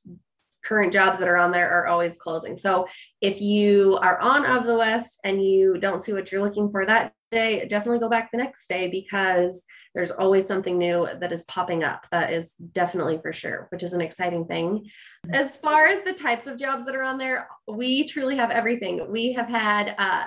current 0.63 0.93
jobs 0.93 1.19
that 1.19 1.27
are 1.27 1.37
on 1.37 1.51
there 1.51 1.69
are 1.69 1.87
always 1.87 2.17
closing. 2.17 2.55
So 2.55 2.87
if 3.19 3.41
you 3.41 3.97
are 4.01 4.19
on 4.19 4.45
of 4.45 4.65
the 4.65 4.77
West 4.77 5.19
and 5.23 5.43
you 5.43 5.77
don't 5.77 6.03
see 6.03 6.13
what 6.13 6.31
you're 6.31 6.43
looking 6.43 6.71
for 6.71 6.85
that 6.85 7.13
day, 7.31 7.65
definitely 7.67 7.99
go 7.99 8.09
back 8.09 8.31
the 8.31 8.37
next 8.37 8.67
day 8.67 8.87
because 8.87 9.63
there's 9.95 10.11
always 10.11 10.47
something 10.47 10.77
new 10.77 11.07
that 11.19 11.31
is 11.31 11.43
popping 11.43 11.83
up. 11.83 12.05
That 12.11 12.31
is 12.31 12.53
definitely 12.53 13.19
for 13.21 13.33
sure, 13.33 13.67
which 13.71 13.83
is 13.83 13.93
an 13.93 14.01
exciting 14.01 14.45
thing. 14.45 14.89
As 15.31 15.57
far 15.57 15.87
as 15.87 16.03
the 16.03 16.13
types 16.13 16.47
of 16.47 16.57
jobs 16.57 16.85
that 16.85 16.95
are 16.95 17.03
on 17.03 17.17
there, 17.17 17.47
we 17.67 18.07
truly 18.07 18.35
have 18.37 18.51
everything. 18.51 19.09
We 19.11 19.33
have 19.33 19.49
had 19.49 19.95
uh, 19.97 20.25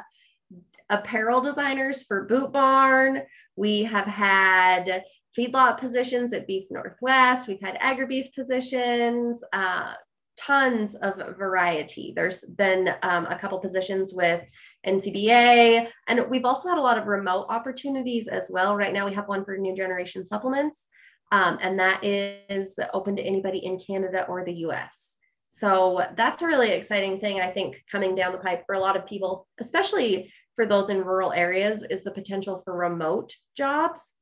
apparel 0.91 1.41
designers 1.41 2.03
for 2.03 2.25
Boot 2.25 2.53
Barn. 2.53 3.23
We 3.57 3.85
have 3.85 4.07
had 4.07 5.05
feedlot 5.37 5.79
positions 5.79 6.33
at 6.33 6.47
Beef 6.47 6.67
Northwest. 6.71 7.49
We've 7.49 7.61
had 7.61 7.77
agri 7.81 8.07
beef 8.07 8.35
positions, 8.35 9.43
uh, 9.53 9.95
tons 10.37 10.95
of 10.95 11.37
variety. 11.37 12.13
There's 12.15 12.41
been 12.41 12.95
um, 13.03 13.27
a 13.27 13.39
couple 13.39 13.59
positions 13.59 14.13
with 14.13 14.43
NCBA, 14.87 15.89
and 16.09 16.29
we've 16.29 16.45
also 16.45 16.69
had 16.69 16.79
a 16.79 16.83
lot 16.83 16.99
of 16.99 17.07
remote 17.07 17.47
opportunities 17.49 18.29
as 18.29 18.49
well. 18.51 18.77
Right 18.77 18.93
now, 18.93 19.07
we 19.07 19.15
have 19.15 19.29
one 19.29 19.45
for 19.45 19.57
New 19.57 19.77
Generation 19.77 20.27
Supplements, 20.27 20.89
um, 21.33 21.59
and 21.61 21.79
that 21.79 22.03
is 22.03 22.75
open 22.93 23.17
to 23.17 23.23
anybody 23.23 23.59
in 23.65 23.79
Canada 23.79 24.25
or 24.29 24.45
the 24.45 24.55
US. 24.67 25.17
So 25.49 26.05
that's 26.17 26.43
a 26.43 26.47
really 26.47 26.71
exciting 26.73 27.21
thing, 27.21 27.41
I 27.41 27.47
think, 27.47 27.85
coming 27.91 28.17
down 28.17 28.33
the 28.33 28.39
pipe 28.39 28.65
for 28.67 28.75
a 28.75 28.81
lot 28.81 28.97
of 28.97 29.07
people, 29.07 29.47
especially 29.61 30.33
for 30.57 30.67
those 30.67 30.91
in 30.91 31.05
rural 31.05 31.33
areas, 31.33 31.85
is 31.89 32.03
the 32.03 32.11
potential 32.11 32.61
for 32.65 32.77
remote 32.77 33.33
jobs. 33.57 34.15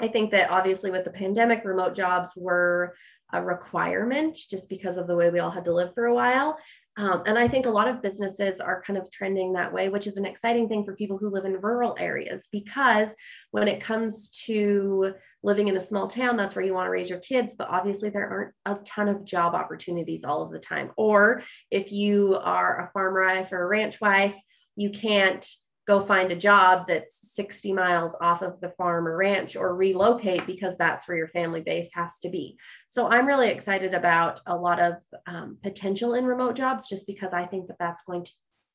I 0.00 0.06
think 0.08 0.30
that 0.30 0.50
obviously 0.50 0.92
with 0.92 1.04
the 1.04 1.10
pandemic, 1.10 1.64
remote 1.64 1.94
jobs 1.96 2.34
were 2.36 2.94
a 3.32 3.42
requirement 3.42 4.36
just 4.50 4.68
because 4.68 4.96
of 4.96 5.06
the 5.06 5.16
way 5.16 5.30
we 5.30 5.40
all 5.40 5.50
had 5.50 5.64
to 5.64 5.74
live 5.74 5.94
for 5.94 6.06
a 6.06 6.14
while. 6.14 6.58
Um, 6.96 7.24
and 7.26 7.36
I 7.36 7.48
think 7.48 7.66
a 7.66 7.70
lot 7.70 7.88
of 7.88 8.02
businesses 8.02 8.60
are 8.60 8.82
kind 8.86 8.96
of 8.96 9.10
trending 9.10 9.52
that 9.54 9.72
way, 9.72 9.88
which 9.88 10.06
is 10.06 10.16
an 10.16 10.24
exciting 10.24 10.68
thing 10.68 10.84
for 10.84 10.94
people 10.94 11.18
who 11.18 11.28
live 11.28 11.44
in 11.44 11.60
rural 11.60 11.96
areas 11.98 12.46
because 12.52 13.10
when 13.50 13.66
it 13.66 13.80
comes 13.80 14.30
to 14.46 15.12
living 15.42 15.66
in 15.66 15.76
a 15.76 15.80
small 15.80 16.06
town, 16.06 16.36
that's 16.36 16.54
where 16.54 16.64
you 16.64 16.72
want 16.72 16.86
to 16.86 16.90
raise 16.90 17.10
your 17.10 17.18
kids. 17.18 17.54
But 17.58 17.68
obviously, 17.68 18.10
there 18.10 18.28
aren't 18.28 18.54
a 18.64 18.82
ton 18.84 19.08
of 19.08 19.24
job 19.24 19.54
opportunities 19.54 20.22
all 20.22 20.42
of 20.42 20.52
the 20.52 20.60
time. 20.60 20.92
Or 20.96 21.42
if 21.70 21.90
you 21.90 22.38
are 22.40 22.86
a 22.86 22.90
farm 22.92 23.14
wife 23.14 23.50
or 23.50 23.62
a 23.62 23.66
ranch 23.66 24.00
wife, 24.00 24.36
you 24.76 24.90
can't 24.90 25.44
go 25.86 26.00
find 26.00 26.32
a 26.32 26.36
job 26.36 26.86
that's 26.88 27.34
60 27.34 27.72
miles 27.72 28.16
off 28.20 28.42
of 28.42 28.60
the 28.60 28.70
farm 28.70 29.06
or 29.06 29.16
ranch 29.16 29.54
or 29.54 29.74
relocate 29.74 30.46
because 30.46 30.78
that's 30.78 31.06
where 31.06 31.16
your 31.16 31.28
family 31.28 31.60
base 31.60 31.88
has 31.92 32.18
to 32.20 32.30
be. 32.30 32.56
So 32.88 33.08
I'm 33.08 33.26
really 33.26 33.48
excited 33.48 33.94
about 33.94 34.40
a 34.46 34.56
lot 34.56 34.80
of 34.80 34.94
um, 35.26 35.58
potential 35.62 36.14
in 36.14 36.24
remote 36.24 36.56
jobs 36.56 36.88
just 36.88 37.06
because 37.06 37.32
I 37.32 37.44
think 37.44 37.66
that 37.68 37.78
that's 37.78 38.02
going 38.02 38.24
to 38.24 38.32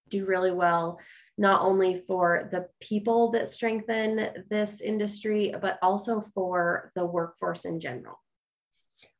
do 0.09 0.25
really 0.25 0.51
well, 0.51 0.99
not 1.37 1.61
only 1.61 2.03
for 2.07 2.49
the 2.51 2.67
people 2.79 3.31
that 3.31 3.49
strengthen 3.49 4.29
this 4.49 4.81
industry, 4.81 5.53
but 5.59 5.79
also 5.81 6.21
for 6.33 6.91
the 6.95 7.05
workforce 7.05 7.65
in 7.65 7.79
general. 7.79 8.19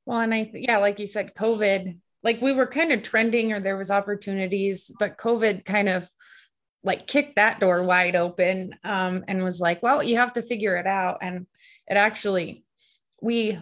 Well, 0.05 0.19
and 0.19 0.33
I, 0.33 0.49
yeah, 0.53 0.77
like 0.77 0.99
you 0.99 1.07
said, 1.07 1.35
COVID, 1.35 1.97
like 2.23 2.41
we 2.41 2.51
were 2.51 2.67
kind 2.67 2.91
of 2.91 3.03
trending 3.03 3.53
or 3.53 3.59
there 3.59 3.77
was 3.77 3.91
opportunities, 3.91 4.91
but 4.99 5.17
COVID 5.17 5.65
kind 5.65 5.87
of 5.87 6.09
like 6.83 7.07
kicked 7.07 7.35
that 7.35 7.59
door 7.59 7.83
wide 7.83 8.15
open 8.15 8.75
um, 8.83 9.25
and 9.27 9.43
was 9.43 9.59
like, 9.59 9.83
well, 9.83 10.01
you 10.01 10.17
have 10.17 10.33
to 10.33 10.41
figure 10.41 10.77
it 10.77 10.87
out. 10.87 11.19
And 11.21 11.45
it 11.87 11.95
actually, 11.95 12.63
we, 13.21 13.59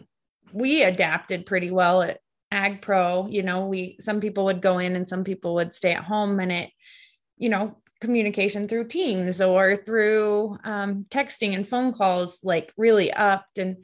we 0.54 0.84
adapted 0.84 1.46
pretty 1.46 1.72
well 1.72 2.02
at 2.04 2.20
Ag 2.52 2.82
Pro. 2.82 3.28
You 3.28 3.44
know, 3.44 3.66
we, 3.66 3.98
some 4.00 4.22
people 4.22 4.46
would 4.46 4.62
go 4.62 4.80
in 4.80 4.96
and 4.96 5.08
some 5.08 5.24
people 5.24 5.56
would 5.56 5.74
stay 5.74 5.94
at 5.94 6.04
home 6.04 6.40
and 6.40 6.52
it, 6.52 6.70
you 7.38 7.50
know, 7.50 7.78
communication 8.00 8.68
through 8.68 8.88
Teams 8.88 9.42
or 9.42 9.76
through 9.76 10.58
um, 10.64 11.06
texting 11.10 11.56
and 11.56 11.68
phone 11.68 11.94
calls, 11.94 12.40
like 12.44 12.72
really 12.78 13.12
upped. 13.12 13.58
And 13.58 13.78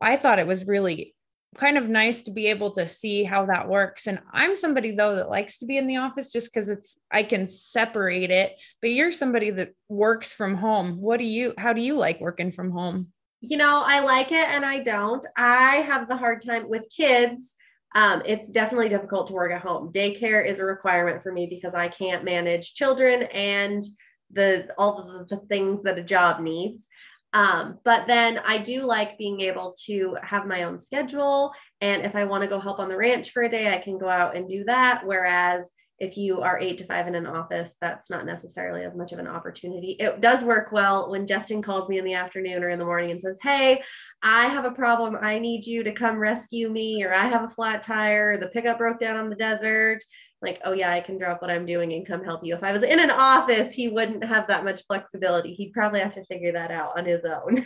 I 0.00 0.16
thought 0.16 0.38
it 0.38 0.46
was 0.46 0.66
really 0.66 1.14
kind 1.54 1.78
of 1.78 1.88
nice 1.88 2.22
to 2.22 2.32
be 2.32 2.46
able 2.46 2.72
to 2.72 2.86
see 2.86 3.24
how 3.24 3.46
that 3.46 3.68
works. 3.68 4.06
And 4.06 4.20
I'm 4.32 4.56
somebody 4.56 4.92
though 4.92 5.16
that 5.16 5.30
likes 5.30 5.58
to 5.58 5.66
be 5.66 5.78
in 5.78 5.86
the 5.86 5.96
office 5.96 6.32
just 6.32 6.52
because 6.52 6.68
it's 6.68 6.98
I 7.10 7.22
can 7.22 7.48
separate 7.48 8.30
it. 8.30 8.52
But 8.80 8.90
you're 8.90 9.12
somebody 9.12 9.50
that 9.50 9.74
works 9.88 10.34
from 10.34 10.56
home. 10.56 11.00
What 11.00 11.18
do 11.18 11.24
you 11.24 11.54
how 11.58 11.72
do 11.72 11.80
you 11.80 11.94
like 11.94 12.20
working 12.20 12.52
from 12.52 12.70
home? 12.70 13.08
You 13.40 13.56
know, 13.56 13.82
I 13.84 14.00
like 14.00 14.32
it 14.32 14.48
and 14.48 14.64
I 14.64 14.82
don't. 14.82 15.24
I 15.36 15.76
have 15.76 16.08
the 16.08 16.16
hard 16.16 16.42
time 16.42 16.68
with 16.68 16.84
kids. 16.94 17.54
Um, 17.94 18.22
it's 18.24 18.50
definitely 18.50 18.88
difficult 18.88 19.28
to 19.28 19.34
work 19.34 19.52
at 19.52 19.60
home. 19.60 19.92
Daycare 19.92 20.44
is 20.44 20.58
a 20.58 20.64
requirement 20.64 21.22
for 21.22 21.30
me 21.30 21.46
because 21.46 21.74
I 21.74 21.88
can't 21.88 22.24
manage 22.24 22.74
children 22.74 23.24
and 23.32 23.84
the 24.32 24.72
all 24.78 25.26
the 25.28 25.36
things 25.48 25.82
that 25.84 25.98
a 25.98 26.02
job 26.02 26.40
needs. 26.40 26.88
Um, 27.34 27.80
but 27.84 28.06
then 28.06 28.38
I 28.38 28.58
do 28.58 28.86
like 28.86 29.18
being 29.18 29.40
able 29.40 29.74
to 29.86 30.16
have 30.22 30.46
my 30.46 30.62
own 30.62 30.78
schedule. 30.78 31.52
And 31.80 32.02
if 32.02 32.14
I 32.14 32.24
want 32.24 32.42
to 32.42 32.48
go 32.48 32.60
help 32.60 32.78
on 32.78 32.88
the 32.88 32.96
ranch 32.96 33.32
for 33.32 33.42
a 33.42 33.48
day, 33.48 33.74
I 33.74 33.78
can 33.78 33.98
go 33.98 34.08
out 34.08 34.36
and 34.36 34.48
do 34.48 34.64
that. 34.64 35.04
Whereas 35.04 35.70
if 35.98 36.16
you 36.16 36.40
are 36.40 36.58
eight 36.58 36.78
to 36.78 36.86
five 36.86 37.06
in 37.06 37.14
an 37.14 37.26
office, 37.26 37.76
that's 37.80 38.10
not 38.10 38.26
necessarily 38.26 38.84
as 38.84 38.96
much 38.96 39.12
of 39.12 39.18
an 39.18 39.28
opportunity. 39.28 39.92
It 39.92 40.20
does 40.20 40.42
work 40.42 40.72
well 40.72 41.10
when 41.10 41.26
Justin 41.26 41.62
calls 41.62 41.88
me 41.88 41.98
in 41.98 42.04
the 42.04 42.14
afternoon 42.14 42.64
or 42.64 42.68
in 42.68 42.78
the 42.78 42.84
morning 42.84 43.10
and 43.10 43.20
says, 43.20 43.38
Hey, 43.42 43.82
I 44.22 44.46
have 44.46 44.64
a 44.64 44.72
problem. 44.72 45.16
I 45.20 45.38
need 45.38 45.66
you 45.66 45.84
to 45.84 45.92
come 45.92 46.18
rescue 46.18 46.68
me, 46.68 47.04
or 47.04 47.14
I 47.14 47.26
have 47.26 47.44
a 47.44 47.48
flat 47.48 47.82
tire. 47.82 48.36
The 48.36 48.48
pickup 48.48 48.78
broke 48.78 48.98
down 48.98 49.16
on 49.16 49.30
the 49.30 49.36
desert 49.36 50.02
like, 50.44 50.60
oh 50.64 50.72
yeah, 50.72 50.90
I 50.90 51.00
can 51.00 51.18
drop 51.18 51.42
what 51.42 51.50
I'm 51.50 51.66
doing 51.66 51.92
and 51.92 52.06
come 52.06 52.22
help 52.22 52.44
you. 52.44 52.54
If 52.54 52.62
I 52.62 52.72
was 52.72 52.82
in 52.82 53.00
an 53.00 53.10
office, 53.10 53.72
he 53.72 53.88
wouldn't 53.88 54.24
have 54.24 54.46
that 54.48 54.64
much 54.64 54.84
flexibility. 54.86 55.54
He'd 55.54 55.72
probably 55.72 56.00
have 56.00 56.14
to 56.14 56.24
figure 56.24 56.52
that 56.52 56.70
out 56.70 56.98
on 56.98 57.04
his 57.04 57.24
own. 57.24 57.64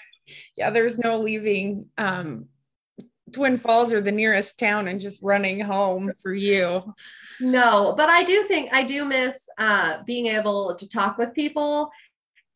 yeah, 0.56 0.70
there's 0.70 0.98
no 0.98 1.18
leaving 1.18 1.86
um, 1.98 2.46
Twin 3.32 3.56
Falls 3.58 3.92
or 3.92 4.00
the 4.00 4.12
nearest 4.12 4.58
town 4.58 4.88
and 4.88 5.00
just 5.00 5.20
running 5.22 5.60
home 5.60 6.10
for 6.22 6.32
you. 6.32 6.94
No, 7.40 7.94
but 7.96 8.08
I 8.08 8.22
do 8.22 8.44
think 8.44 8.70
I 8.72 8.84
do 8.84 9.04
miss 9.04 9.44
uh, 9.58 9.98
being 10.06 10.26
able 10.26 10.74
to 10.76 10.88
talk 10.88 11.18
with 11.18 11.34
people. 11.34 11.90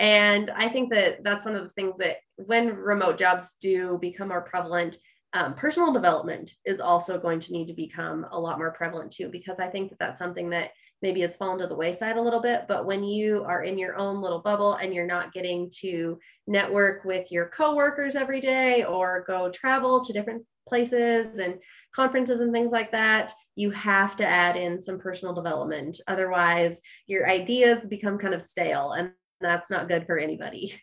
And 0.01 0.51
I 0.51 0.69
think 0.69 0.93
that 0.95 1.25
that's 1.25 1.45
one 1.45 1.57
of 1.57 1.65
the 1.65 1.71
things 1.71 1.97
that 1.97 2.19
when 2.37 2.75
remote 2.77 3.19
jobs 3.19 3.57
do 3.61 3.99
become 4.01 4.29
more 4.29 4.43
prevalent, 4.43 4.97
um, 5.33 5.55
personal 5.55 5.93
development 5.93 6.55
is 6.65 6.81
also 6.81 7.19
going 7.19 7.41
to 7.41 7.53
need 7.53 7.67
to 7.67 7.75
become 7.75 8.27
a 8.31 8.39
lot 8.39 8.59
more 8.59 8.73
prevalent 8.73 9.13
too, 9.13 9.29
because 9.29 9.61
I 9.61 9.69
think 9.69 9.91
that 9.91 9.99
that's 9.99 10.19
something 10.19 10.51
that 10.51 10.71
maybe 11.03 11.21
has 11.21 11.37
fallen 11.37 11.59
to 11.59 11.67
the 11.67 11.77
wayside 11.77 12.17
a 12.17 12.23
little 12.23 12.41
bit. 12.41 12.65
But 12.67 12.87
when 12.87 13.05
you 13.05 13.45
are 13.45 13.63
in 13.63 13.79
your 13.79 13.97
own 13.97 14.21
little 14.21 14.41
bubble 14.41 14.75
and 14.75 14.93
you're 14.93 15.07
not 15.07 15.33
getting 15.33 15.71
to 15.81 16.19
network 16.47 17.05
with 17.05 17.31
your 17.31 17.49
coworkers 17.51 18.17
every 18.17 18.41
day 18.41 18.85
or 18.85 19.25
go 19.27 19.51
travel 19.51 20.05
to 20.05 20.13
different 20.13 20.45
places 20.67 21.39
and 21.39 21.59
conferences 21.95 22.41
and 22.41 22.53
things 22.53 22.73
like 22.73 22.91
that, 22.93 23.33
you 23.55 23.71
have 23.71 24.17
to 24.17 24.27
add 24.27 24.57
in 24.57 24.81
some 24.81 24.99
personal 24.99 25.35
development. 25.35 26.01
Otherwise, 26.09 26.81
your 27.07 27.29
ideas 27.29 27.87
become 27.87 28.19
kind 28.19 28.35
of 28.35 28.43
stale, 28.43 28.93
and 28.93 29.13
that's 29.41 29.71
not 29.71 29.89
good 29.89 30.07
for 30.07 30.19
anybody. 30.19 30.75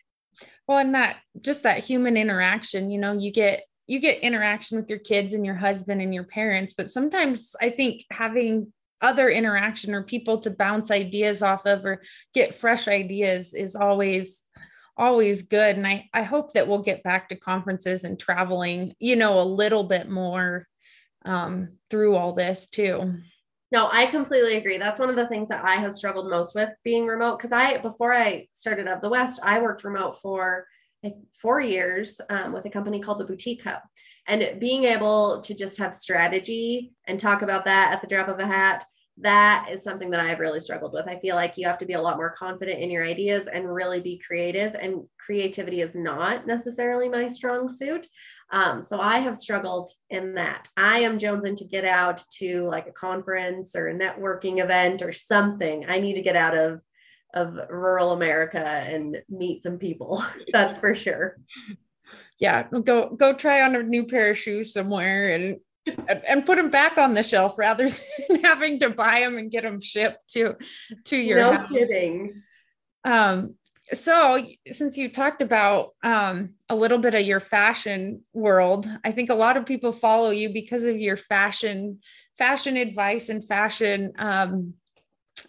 Well, 0.66 0.78
and 0.78 0.94
that 0.94 1.16
just 1.40 1.62
that 1.64 1.84
human 1.84 2.16
interaction, 2.16 2.90
you 2.90 2.98
know, 2.98 3.12
you 3.12 3.32
get 3.32 3.62
you 3.86 4.00
get 4.00 4.20
interaction 4.20 4.76
with 4.78 4.90
your 4.90 4.98
kids 4.98 5.34
and 5.34 5.44
your 5.44 5.54
husband 5.54 6.00
and 6.00 6.14
your 6.14 6.24
parents 6.24 6.74
but 6.76 6.90
sometimes 6.90 7.54
i 7.60 7.70
think 7.70 8.02
having 8.10 8.72
other 9.00 9.28
interaction 9.28 9.94
or 9.94 10.02
people 10.02 10.38
to 10.40 10.50
bounce 10.50 10.90
ideas 10.90 11.42
off 11.42 11.66
of 11.66 11.84
or 11.84 12.02
get 12.32 12.54
fresh 12.54 12.88
ideas 12.88 13.54
is 13.54 13.76
always 13.76 14.42
always 14.96 15.42
good. 15.42 15.76
And 15.76 15.86
i 15.86 16.08
i 16.12 16.22
hope 16.22 16.52
that 16.54 16.66
we'll 16.66 16.82
get 16.82 17.02
back 17.02 17.28
to 17.28 17.36
conferences 17.36 18.04
and 18.04 18.18
traveling 18.18 18.94
you 18.98 19.16
know 19.16 19.40
a 19.40 19.42
little 19.42 19.84
bit 19.84 20.08
more 20.08 20.66
um, 21.24 21.70
through 21.90 22.14
all 22.14 22.32
this 22.32 22.66
too. 22.68 23.14
No 23.72 23.88
i 23.92 24.06
completely 24.06 24.56
agree. 24.56 24.78
That's 24.78 24.98
one 24.98 25.10
of 25.10 25.16
the 25.16 25.26
things 25.26 25.48
that 25.48 25.64
i 25.64 25.74
have 25.74 25.94
struggled 25.94 26.30
most 26.30 26.54
with 26.54 26.70
being 26.82 27.06
remote 27.06 27.38
because 27.38 27.52
i 27.52 27.78
before 27.78 28.14
i 28.14 28.46
started 28.52 28.88
of 28.88 29.00
the 29.00 29.10
west 29.10 29.40
i 29.42 29.60
worked 29.60 29.84
remote 29.84 30.20
for 30.20 30.66
four 31.40 31.60
years 31.60 32.20
um, 32.30 32.52
with 32.52 32.64
a 32.64 32.70
company 32.70 33.00
called 33.00 33.20
the 33.20 33.24
Boutique 33.24 33.62
Hub. 33.64 33.80
And 34.28 34.58
being 34.58 34.84
able 34.84 35.40
to 35.40 35.54
just 35.54 35.78
have 35.78 35.94
strategy 35.94 36.92
and 37.06 37.20
talk 37.20 37.42
about 37.42 37.64
that 37.66 37.92
at 37.92 38.00
the 38.00 38.08
drop 38.08 38.28
of 38.28 38.40
a 38.40 38.46
hat, 38.46 38.84
that 39.18 39.68
is 39.70 39.82
something 39.82 40.10
that 40.10 40.20
I've 40.20 40.40
really 40.40 40.60
struggled 40.60 40.92
with. 40.92 41.08
I 41.08 41.18
feel 41.20 41.36
like 41.36 41.56
you 41.56 41.66
have 41.66 41.78
to 41.78 41.86
be 41.86 41.94
a 41.94 42.00
lot 42.00 42.16
more 42.16 42.34
confident 42.36 42.80
in 42.80 42.90
your 42.90 43.04
ideas 43.04 43.48
and 43.50 43.72
really 43.72 44.00
be 44.00 44.18
creative. 44.18 44.74
And 44.74 45.04
creativity 45.18 45.80
is 45.80 45.94
not 45.94 46.46
necessarily 46.46 47.08
my 47.08 47.28
strong 47.28 47.68
suit. 47.68 48.08
Um, 48.50 48.82
so 48.82 49.00
I 49.00 49.18
have 49.18 49.36
struggled 49.36 49.90
in 50.10 50.34
that. 50.34 50.68
I 50.76 50.98
am 50.98 51.18
jonesing 51.18 51.56
to 51.56 51.64
get 51.64 51.84
out 51.84 52.22
to 52.38 52.68
like 52.68 52.86
a 52.86 52.92
conference 52.92 53.74
or 53.74 53.88
a 53.88 53.94
networking 53.94 54.62
event 54.62 55.02
or 55.02 55.12
something. 55.12 55.86
I 55.88 55.98
need 55.98 56.14
to 56.14 56.22
get 56.22 56.36
out 56.36 56.56
of 56.56 56.80
of 57.36 57.54
rural 57.68 58.12
America 58.12 58.58
and 58.58 59.18
meet 59.28 59.62
some 59.62 59.78
people. 59.78 60.24
That's 60.52 60.78
for 60.78 60.94
sure. 60.94 61.36
Yeah, 62.40 62.64
go 62.64 63.10
go 63.10 63.32
try 63.32 63.62
on 63.62 63.76
a 63.76 63.82
new 63.82 64.06
pair 64.06 64.30
of 64.30 64.38
shoes 64.38 64.72
somewhere 64.72 65.34
and 65.34 65.60
and, 66.28 66.44
put 66.44 66.56
them 66.56 66.70
back 66.70 66.98
on 66.98 67.14
the 67.14 67.22
shelf 67.22 67.56
rather 67.58 67.88
than 68.28 68.42
having 68.42 68.80
to 68.80 68.90
buy 68.90 69.20
them 69.20 69.38
and 69.38 69.52
get 69.52 69.62
them 69.62 69.80
shipped 69.80 70.32
to 70.32 70.56
to 71.04 71.16
your 71.16 71.38
no 71.38 71.52
house. 71.52 71.70
kidding. 71.70 72.42
Um, 73.04 73.54
so 73.92 74.44
since 74.72 74.98
you 74.98 75.08
talked 75.08 75.42
about 75.42 75.90
um, 76.02 76.54
a 76.68 76.74
little 76.74 76.98
bit 76.98 77.14
of 77.14 77.24
your 77.24 77.38
fashion 77.38 78.22
world, 78.32 78.90
I 79.04 79.12
think 79.12 79.30
a 79.30 79.34
lot 79.34 79.56
of 79.56 79.64
people 79.64 79.92
follow 79.92 80.30
you 80.30 80.52
because 80.52 80.84
of 80.84 80.96
your 80.96 81.16
fashion 81.16 82.00
fashion 82.36 82.76
advice 82.76 83.28
and 83.28 83.46
fashion 83.46 84.12
um, 84.18 84.74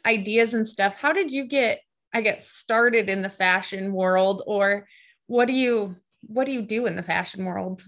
ideas 0.06 0.54
and 0.54 0.68
stuff. 0.68 0.96
How 0.96 1.14
did 1.14 1.32
you 1.32 1.46
get 1.46 1.82
I 2.14 2.22
get 2.22 2.44
started 2.44 3.10
in 3.10 3.22
the 3.22 3.30
fashion 3.30 3.94
world, 3.94 4.44
or 4.48 4.88
what 5.28 5.48
do 5.48 5.54
you 5.54 5.96
what 6.22 6.46
do 6.46 6.52
you 6.52 6.62
do 6.62 6.86
in 6.86 6.96
the 6.96 7.04
fashion 7.04 7.46
world? 7.46 7.84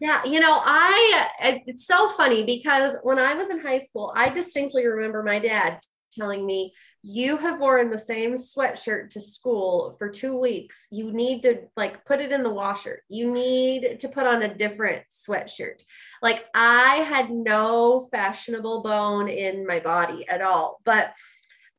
Yeah, 0.00 0.24
you 0.24 0.40
know, 0.40 0.60
I 0.64 1.28
uh, 1.42 1.58
it's 1.66 1.86
so 1.86 2.08
funny 2.10 2.44
because 2.44 2.96
when 3.02 3.18
I 3.18 3.34
was 3.34 3.50
in 3.50 3.60
high 3.60 3.80
school, 3.80 4.12
I 4.16 4.28
distinctly 4.28 4.86
remember 4.86 5.22
my 5.22 5.38
dad 5.38 5.78
telling 6.16 6.46
me, 6.46 6.72
"You 7.02 7.36
have 7.38 7.60
worn 7.60 7.90
the 7.90 7.98
same 7.98 8.34
sweatshirt 8.34 9.10
to 9.10 9.20
school 9.20 9.96
for 9.98 10.08
2 10.08 10.38
weeks. 10.38 10.86
You 10.90 11.12
need 11.12 11.42
to 11.42 11.62
like 11.76 12.04
put 12.04 12.20
it 12.20 12.32
in 12.32 12.42
the 12.42 12.50
washer. 12.50 13.02
You 13.08 13.30
need 13.30 14.00
to 14.00 14.08
put 14.08 14.26
on 14.26 14.42
a 14.42 14.54
different 14.54 15.04
sweatshirt." 15.10 15.82
Like 16.22 16.46
I 16.54 16.96
had 16.96 17.30
no 17.30 18.08
fashionable 18.12 18.82
bone 18.82 19.28
in 19.28 19.66
my 19.66 19.80
body 19.80 20.28
at 20.28 20.42
all. 20.42 20.80
But 20.84 21.14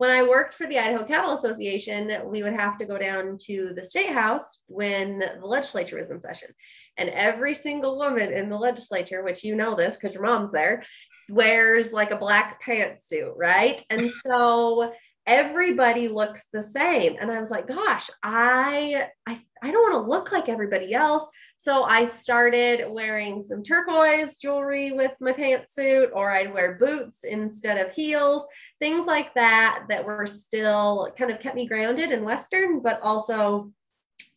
when 0.01 0.09
I 0.09 0.23
worked 0.23 0.55
for 0.55 0.65
the 0.65 0.79
Idaho 0.79 1.03
Cattle 1.03 1.33
Association, 1.33 2.11
we 2.25 2.41
would 2.41 2.53
have 2.53 2.75
to 2.79 2.85
go 2.85 2.97
down 2.97 3.37
to 3.41 3.71
the 3.75 3.85
state 3.85 4.09
house 4.09 4.61
when 4.65 5.19
the 5.19 5.45
legislature 5.45 5.97
was 5.97 6.09
in 6.09 6.19
session. 6.19 6.49
And 6.97 7.09
every 7.09 7.53
single 7.53 7.99
woman 7.99 8.33
in 8.33 8.49
the 8.49 8.57
legislature, 8.57 9.23
which 9.23 9.43
you 9.43 9.55
know 9.55 9.75
this 9.75 9.95
because 9.95 10.15
your 10.15 10.23
mom's 10.23 10.51
there, 10.51 10.83
wears 11.29 11.93
like 11.93 12.09
a 12.09 12.17
black 12.17 12.63
pantsuit, 12.63 13.33
right? 13.37 13.85
And 13.91 14.09
so 14.25 14.91
everybody 15.27 16.07
looks 16.07 16.45
the 16.51 16.63
same. 16.63 17.15
And 17.19 17.31
I 17.31 17.39
was 17.39 17.51
like, 17.51 17.67
gosh, 17.67 18.09
I 18.23 19.07
I, 19.27 19.41
I 19.61 19.71
don't 19.71 19.91
want 19.91 20.03
to 20.03 20.09
look 20.09 20.31
like 20.31 20.49
everybody 20.49 20.93
else. 20.93 21.27
So 21.57 21.83
I 21.83 22.07
started 22.07 22.89
wearing 22.89 23.43
some 23.43 23.61
turquoise 23.61 24.37
jewelry 24.37 24.91
with 24.91 25.11
my 25.19 25.31
pantsuit, 25.31 26.09
or 26.13 26.31
I'd 26.31 26.51
wear 26.51 26.79
boots 26.79 27.19
instead 27.23 27.77
of 27.77 27.93
heels, 27.93 28.43
things 28.79 29.05
like 29.05 29.33
that, 29.35 29.85
that 29.89 30.03
were 30.03 30.25
still 30.25 31.09
kind 31.17 31.29
of 31.29 31.39
kept 31.39 31.55
me 31.55 31.67
grounded 31.67 32.11
in 32.11 32.23
Western, 32.23 32.81
but 32.81 32.99
also 33.03 33.71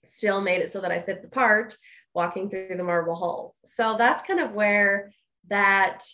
still 0.05 0.43
made 0.43 0.61
it 0.61 0.71
so 0.71 0.81
that 0.81 0.93
I 0.93 1.01
fit 1.01 1.23
the 1.23 1.29
part 1.29 1.77
walking 2.15 2.51
through 2.51 2.77
the 2.77 2.85
marble 2.85 3.15
halls. 3.15 3.59
So 3.65 3.97
that's 3.97 4.23
kind 4.23 4.41
of 4.41 4.53
where 4.53 5.11
that, 5.49 6.05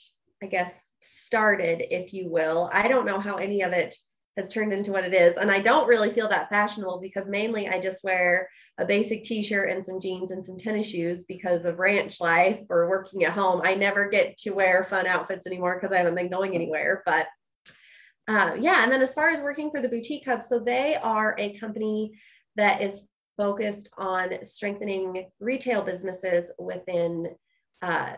I 0.42 0.46
guess, 0.46 0.90
started, 1.00 1.92
if 1.94 2.12
you 2.12 2.30
will. 2.30 2.70
I 2.72 2.86
don't 2.86 3.06
know 3.06 3.18
how 3.18 3.34
any 3.34 3.62
of 3.62 3.72
it 3.72 3.96
has 4.36 4.52
turned 4.52 4.72
into 4.72 4.92
what 4.92 5.04
it 5.04 5.14
is. 5.14 5.36
And 5.36 5.50
I 5.50 5.60
don't 5.60 5.88
really 5.88 6.10
feel 6.10 6.28
that 6.28 6.48
fashionable 6.48 7.00
because 7.00 7.28
mainly 7.28 7.68
I 7.68 7.80
just 7.80 8.04
wear 8.04 8.48
a 8.78 8.84
basic 8.84 9.24
t 9.24 9.42
shirt 9.42 9.70
and 9.70 9.84
some 9.84 10.00
jeans 10.00 10.30
and 10.30 10.44
some 10.44 10.58
tennis 10.58 10.86
shoes 10.86 11.24
because 11.24 11.64
of 11.64 11.78
ranch 11.78 12.20
life 12.20 12.60
or 12.68 12.88
working 12.88 13.24
at 13.24 13.32
home. 13.32 13.60
I 13.64 13.74
never 13.74 14.08
get 14.08 14.36
to 14.38 14.50
wear 14.50 14.84
fun 14.84 15.06
outfits 15.06 15.46
anymore 15.46 15.78
because 15.78 15.92
I 15.92 15.98
haven't 15.98 16.14
been 16.14 16.30
going 16.30 16.54
anywhere. 16.54 17.02
But 17.04 17.26
uh, 18.28 18.56
yeah, 18.60 18.84
and 18.84 18.92
then 18.92 19.02
as 19.02 19.12
far 19.12 19.30
as 19.30 19.40
working 19.40 19.70
for 19.70 19.80
the 19.80 19.88
Boutique 19.88 20.24
Hub, 20.24 20.42
so 20.42 20.60
they 20.60 20.94
are 20.96 21.34
a 21.36 21.58
company 21.58 22.12
that 22.56 22.80
is 22.80 23.08
focused 23.36 23.88
on 23.98 24.44
strengthening 24.44 25.26
retail 25.40 25.82
businesses 25.82 26.52
within 26.58 27.34
uh, 27.82 28.12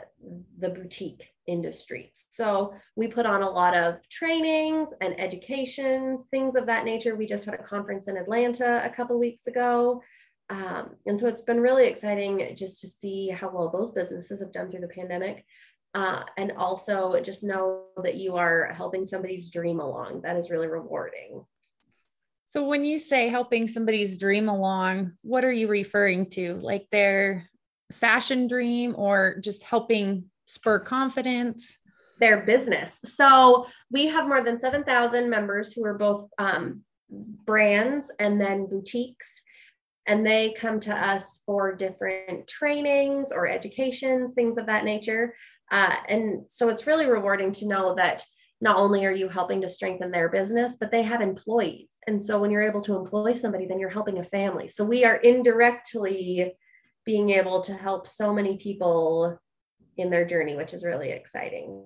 the 0.59 0.69
boutique 0.69 1.29
industry. 1.47 2.13
So 2.31 2.75
we 2.97 3.09
put 3.09 3.27
on 3.27 3.43
a 3.43 3.51
lot 3.51 3.77
of 3.77 4.09
trainings 4.09 4.91
and 5.01 5.19
education, 5.21 6.25
things 6.31 6.57
of 6.57 6.67
that 6.67 6.85
nature. 6.85 7.17
We 7.17 7.27
just 7.27 7.45
had 7.45 7.55
a 7.55 7.63
conference 7.63 8.09
in 8.09 8.17
Atlanta 8.17 8.83
a 8.85 8.91
couple 8.91 9.19
weeks 9.19 9.47
ago. 9.47 10.03
Um, 10.51 10.97
and 11.07 11.19
so 11.19 11.29
it's 11.29 11.43
been 11.43 11.61
really 11.61 11.87
exciting 11.87 12.55
just 12.57 12.81
to 12.81 12.89
see 12.89 13.29
how 13.29 13.51
well 13.51 13.71
those 13.71 13.91
businesses 13.91 14.41
have 14.41 14.53
done 14.53 14.71
through 14.71 14.81
the 14.81 14.89
pandemic. 14.89 15.45
Uh, 15.95 16.23
and 16.39 16.53
also 16.53 17.21
just 17.21 17.45
know 17.45 17.85
that 18.03 18.17
you 18.17 18.37
are 18.37 18.73
helping 18.73 19.05
somebody's 19.05 19.51
dream 19.51 19.79
along. 19.79 20.23
That 20.23 20.37
is 20.37 20.51
really 20.51 20.69
rewarding. 20.69 21.45
So 22.47 22.67
when 22.67 22.85
you 22.85 22.99
say 22.99 23.29
helping 23.29 23.67
somebody's 23.67 24.19
dream 24.19 24.49
along, 24.49 25.13
what 25.23 25.45
are 25.45 25.53
you 25.53 25.69
referring 25.69 26.29
to? 26.31 26.55
Like 26.57 26.87
their 26.91 27.49
fashion 27.93 28.47
dream 28.47 28.95
or 28.97 29.37
just 29.41 29.63
helping 29.63 30.25
spur 30.47 30.79
confidence? 30.81 31.79
Their 32.19 32.43
business. 32.43 33.01
So 33.05 33.67
we 33.91 34.07
have 34.07 34.29
more 34.29 34.43
than 34.43 34.61
7,000 34.61 35.29
members 35.29 35.73
who 35.73 35.85
are 35.85 35.99
both 35.99 36.29
um, 36.39 36.83
brands 37.11 38.13
and 38.19 38.41
then 38.41 38.67
boutiques. 38.67 39.41
And 40.07 40.27
they 40.27 40.53
come 40.53 40.81
to 40.81 40.95
us 40.95 41.43
for 41.47 41.75
different 41.75 42.49
trainings 42.49 43.29
or 43.31 43.47
educations, 43.47 44.33
things 44.33 44.59
of 44.59 44.67
that 44.67 44.85
nature. 44.85 45.35
Uh, 45.71 45.95
and 46.09 46.45
so 46.49 46.69
it's 46.69 46.87
really 46.87 47.07
rewarding 47.07 47.53
to 47.53 47.69
know 47.69 47.95
that 47.95 48.25
not 48.61 48.77
only 48.77 49.05
are 49.05 49.13
you 49.13 49.29
helping 49.29 49.61
to 49.61 49.69
strengthen 49.69 50.11
their 50.11 50.29
business, 50.29 50.77
but 50.79 50.91
they 50.91 51.03
have 51.03 51.21
employees. 51.21 51.89
And 52.07 52.23
so 52.23 52.39
when 52.39 52.51
you're 52.51 52.63
able 52.63 52.81
to 52.83 52.97
employ 52.97 53.35
somebody, 53.35 53.67
then 53.67 53.79
you're 53.79 53.89
helping 53.89 54.19
a 54.19 54.25
family. 54.25 54.69
So 54.69 54.85
we 54.85 55.05
are 55.05 55.17
indirectly 55.17 56.55
being 57.05 57.31
able 57.31 57.61
to 57.63 57.75
help 57.75 58.07
so 58.07 58.33
many 58.33 58.57
people 58.57 59.39
in 59.97 60.11
their 60.11 60.25
journey, 60.25 60.57
which 60.57 60.73
is 60.73 60.85
really 60.85 61.11
exciting. 61.11 61.85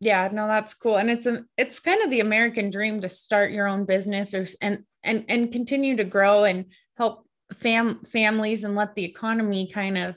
Yeah, 0.00 0.28
no, 0.32 0.46
that's 0.46 0.74
cool. 0.74 0.96
And 0.96 1.10
it's 1.10 1.26
a 1.26 1.44
it's 1.56 1.80
kind 1.80 2.02
of 2.02 2.10
the 2.10 2.20
American 2.20 2.70
dream 2.70 3.00
to 3.00 3.08
start 3.08 3.52
your 3.52 3.66
own 3.66 3.84
business 3.84 4.34
or 4.34 4.46
and 4.60 4.84
and 5.02 5.24
and 5.28 5.52
continue 5.52 5.96
to 5.96 6.04
grow 6.04 6.44
and 6.44 6.66
help 6.96 7.26
fam 7.54 8.02
families 8.04 8.64
and 8.64 8.76
let 8.76 8.94
the 8.94 9.04
economy 9.04 9.68
kind 9.72 9.98
of 9.98 10.16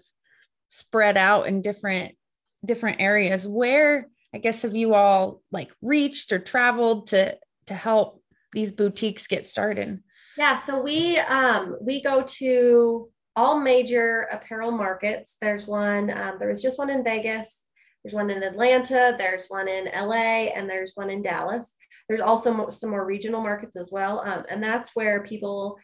spread 0.69 1.17
out 1.17 1.47
in 1.47 1.61
different 1.61 2.15
different 2.63 3.01
areas. 3.01 3.47
Where 3.47 4.07
I 4.33 4.37
guess 4.37 4.61
have 4.61 4.75
you 4.75 4.93
all 4.93 5.41
like 5.51 5.71
reached 5.81 6.31
or 6.31 6.39
traveled 6.39 7.07
to 7.07 7.37
to 7.67 7.73
help 7.73 8.21
these 8.53 8.71
boutiques 8.71 9.27
get 9.27 9.45
started? 9.45 10.03
Yeah, 10.37 10.57
so 10.57 10.81
we 10.81 11.17
um 11.17 11.77
we 11.81 12.01
go 12.01 12.23
to 12.23 13.09
all 13.35 13.59
major 13.59 14.27
apparel 14.31 14.71
markets. 14.71 15.37
There's 15.41 15.67
one, 15.67 16.09
um, 16.11 16.37
there 16.39 16.49
was 16.49 16.61
just 16.61 16.79
one 16.79 16.89
in 16.89 17.03
Vegas, 17.03 17.63
there's 18.03 18.15
one 18.15 18.29
in 18.29 18.43
Atlanta, 18.43 19.15
there's 19.17 19.47
one 19.47 19.67
in 19.67 19.85
LA, 19.85 20.49
and 20.55 20.69
there's 20.69 20.93
one 20.95 21.09
in 21.09 21.21
Dallas. 21.21 21.75
There's 22.07 22.21
also 22.21 22.69
some 22.69 22.89
more 22.89 23.05
regional 23.05 23.41
markets 23.41 23.77
as 23.77 23.89
well. 23.91 24.21
Um, 24.25 24.43
and 24.49 24.63
that's 24.63 24.95
where 24.95 25.23
people 25.23 25.77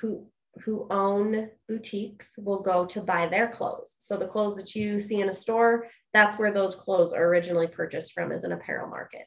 who 0.00 0.26
who 0.64 0.88
own 0.90 1.48
boutiques 1.68 2.34
will 2.36 2.60
go 2.60 2.84
to 2.86 3.00
buy 3.00 3.26
their 3.26 3.48
clothes. 3.48 3.94
So 3.98 4.16
the 4.16 4.26
clothes 4.26 4.56
that 4.56 4.74
you 4.74 5.00
see 5.00 5.20
in 5.20 5.28
a 5.28 5.34
store, 5.34 5.86
that's 6.12 6.36
where 6.36 6.52
those 6.52 6.74
clothes 6.74 7.12
are 7.12 7.24
originally 7.24 7.68
purchased 7.68 8.12
from 8.12 8.32
as 8.32 8.42
an 8.42 8.50
apparel 8.50 8.88
market. 8.88 9.26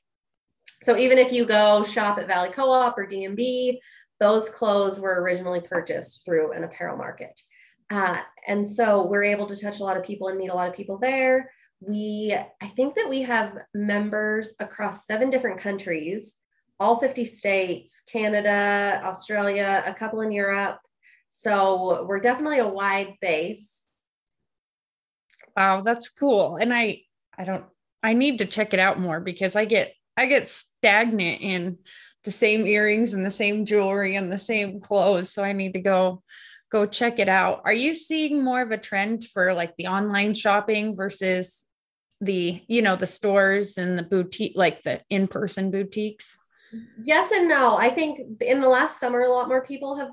So 0.83 0.97
even 0.97 1.17
if 1.17 1.31
you 1.31 1.45
go 1.45 1.83
shop 1.83 2.17
at 2.17 2.27
Valley 2.27 2.49
Co-op 2.49 2.97
or 2.97 3.05
D&B, 3.05 3.79
those 4.21 4.47
clothes 4.49 4.99
were 4.99 5.19
originally 5.19 5.59
purchased 5.59 6.23
through 6.23 6.51
an 6.51 6.63
apparel 6.63 6.95
market. 6.95 7.41
Uh, 7.89 8.19
and 8.47 8.65
so 8.65 9.05
we're 9.05 9.23
able 9.23 9.47
to 9.47 9.57
touch 9.57 9.79
a 9.79 9.83
lot 9.83 9.97
of 9.97 10.03
people 10.03 10.27
and 10.27 10.37
meet 10.37 10.51
a 10.51 10.53
lot 10.53 10.69
of 10.69 10.75
people 10.75 10.99
there. 10.99 11.51
We, 11.81 12.37
I 12.61 12.67
think 12.67 12.93
that 12.95 13.09
we 13.09 13.23
have 13.23 13.57
members 13.73 14.53
across 14.59 15.07
seven 15.07 15.31
different 15.31 15.59
countries, 15.59 16.35
all 16.79 16.99
50 16.99 17.25
states, 17.25 18.03
Canada, 18.07 19.01
Australia, 19.03 19.83
a 19.87 19.93
couple 19.93 20.21
in 20.21 20.31
Europe. 20.31 20.77
So 21.31 22.05
we're 22.05 22.19
definitely 22.19 22.59
a 22.59 22.67
wide 22.67 23.15
base. 23.21 23.85
Wow, 25.57 25.81
that's 25.81 26.09
cool. 26.09 26.57
And 26.57 26.71
I, 26.71 27.01
I 27.35 27.43
don't, 27.43 27.65
I 28.03 28.13
need 28.13 28.37
to 28.37 28.45
check 28.45 28.75
it 28.75 28.79
out 28.79 28.99
more 28.99 29.19
because 29.19 29.55
I 29.55 29.65
get, 29.65 29.93
I 30.15 30.27
get 30.27 30.47
stagnant 30.47 31.41
in 31.41 31.79
the 32.23 32.31
same 32.31 32.65
earrings 32.65 33.13
and 33.13 33.25
the 33.25 33.31
same 33.31 33.65
jewelry 33.65 34.15
and 34.15 34.31
the 34.31 34.37
same 34.37 34.79
clothes. 34.79 35.31
So 35.33 35.43
I 35.43 35.53
need 35.53 35.73
to 35.73 35.81
go 35.81 36.23
go 36.71 36.85
check 36.85 37.19
it 37.19 37.29
out. 37.29 37.61
Are 37.65 37.73
you 37.73 37.93
seeing 37.93 38.43
more 38.43 38.61
of 38.61 38.71
a 38.71 38.77
trend 38.77 39.25
for 39.25 39.53
like 39.53 39.75
the 39.77 39.87
online 39.87 40.33
shopping 40.33 40.95
versus 40.95 41.65
the, 42.21 42.61
you 42.67 42.81
know, 42.81 42.95
the 42.95 43.07
stores 43.07 43.77
and 43.77 43.97
the 43.97 44.03
boutique, 44.03 44.53
like 44.55 44.81
the 44.83 45.01
in-person 45.09 45.69
boutiques? 45.69 46.37
Yes 47.03 47.31
and 47.33 47.49
no. 47.49 47.75
I 47.75 47.89
think 47.89 48.41
in 48.41 48.61
the 48.61 48.69
last 48.69 49.01
summer, 49.01 49.21
a 49.21 49.29
lot 49.29 49.49
more 49.49 49.65
people 49.65 49.97
have 49.97 50.11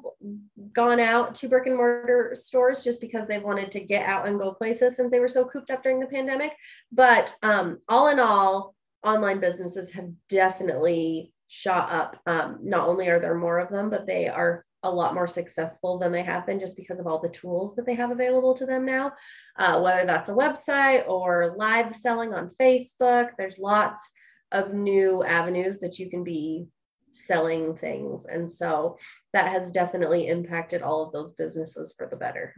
gone 0.73 0.99
out 0.99 1.37
to 1.37 1.49
brick 1.49 1.67
and 1.67 1.77
mortar 1.77 2.33
stores 2.35 2.83
just 2.83 3.01
because 3.01 3.29
they 3.29 3.39
wanted 3.39 3.71
to 3.73 3.81
get 3.81 4.09
out 4.09 4.27
and 4.27 4.41
go 4.41 4.53
places 4.53 4.97
since 4.97 5.13
they 5.13 5.21
were 5.21 5.29
so 5.29 5.45
cooped 5.45 5.71
up 5.71 5.85
during 5.85 6.01
the 6.01 6.07
pandemic. 6.07 6.57
But 6.91 7.37
um, 7.45 7.79
all 7.89 8.09
in 8.09 8.19
all, 8.19 8.75
online 9.05 9.39
businesses 9.39 9.93
have 9.93 10.11
definitely 10.29 11.33
shot 11.49 11.91
up. 11.91 12.21
Um, 12.27 12.59
not 12.63 12.89
only 12.89 13.09
are 13.09 13.19
there 13.19 13.35
more 13.35 13.59
of 13.59 13.71
them, 13.71 13.91
but 13.91 14.07
they 14.07 14.29
are 14.29 14.65
a 14.85 14.91
lot 14.91 15.15
more 15.15 15.27
successful 15.27 15.99
than 15.99 16.13
they 16.13 16.23
have 16.23 16.47
been 16.47 16.61
just 16.61 16.77
because 16.77 17.01
of 17.01 17.07
all 17.07 17.19
the 17.19 17.29
tools 17.31 17.75
that 17.75 17.85
they 17.85 17.95
have 17.95 18.11
available 18.11 18.55
to 18.55 18.67
them 18.67 18.85
now, 18.85 19.13
uh, 19.59 19.81
whether 19.81 20.07
that's 20.07 20.29
a 20.29 20.33
website 20.33 21.09
or 21.09 21.55
live 21.57 21.95
selling 21.95 22.33
on 22.33 22.51
Facebook. 22.61 23.31
There's 23.37 23.59
lots 23.59 24.09
of 24.53 24.73
new 24.73 25.25
avenues 25.25 25.81
that 25.81 25.99
you 25.99 26.09
can 26.09 26.23
be 26.23 26.69
selling 27.13 27.77
things. 27.77 28.25
And 28.25 28.51
so 28.51 28.99
that 29.33 29.51
has 29.51 29.73
definitely 29.73 30.29
impacted 30.29 30.83
all 30.83 31.05
of 31.05 31.13
those 31.13 31.33
businesses 31.33 31.93
for 31.97 32.07
the 32.07 32.17
better. 32.17 32.55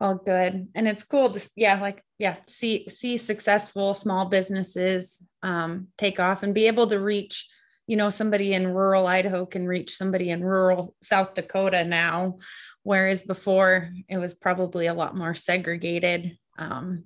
Oh, 0.00 0.14
good. 0.14 0.68
And 0.74 0.86
it's 0.88 1.04
cool 1.04 1.32
to, 1.32 1.48
yeah, 1.56 1.80
like, 1.80 2.02
yeah, 2.18 2.36
see, 2.46 2.88
see 2.88 3.16
successful 3.16 3.94
small 3.94 4.26
businesses 4.26 5.24
um, 5.42 5.88
take 5.98 6.20
off 6.20 6.42
and 6.42 6.54
be 6.54 6.66
able 6.66 6.86
to 6.88 7.00
reach 7.00 7.48
you 7.88 7.96
know 7.96 8.10
somebody 8.10 8.52
in 8.52 8.72
rural 8.72 9.06
idaho 9.08 9.44
can 9.44 9.66
reach 9.66 9.96
somebody 9.96 10.30
in 10.30 10.44
rural 10.44 10.94
south 11.02 11.34
dakota 11.34 11.82
now 11.82 12.38
whereas 12.84 13.22
before 13.22 13.90
it 14.08 14.18
was 14.18 14.34
probably 14.34 14.86
a 14.86 14.94
lot 14.94 15.16
more 15.16 15.34
segregated 15.34 16.38
um, 16.58 17.04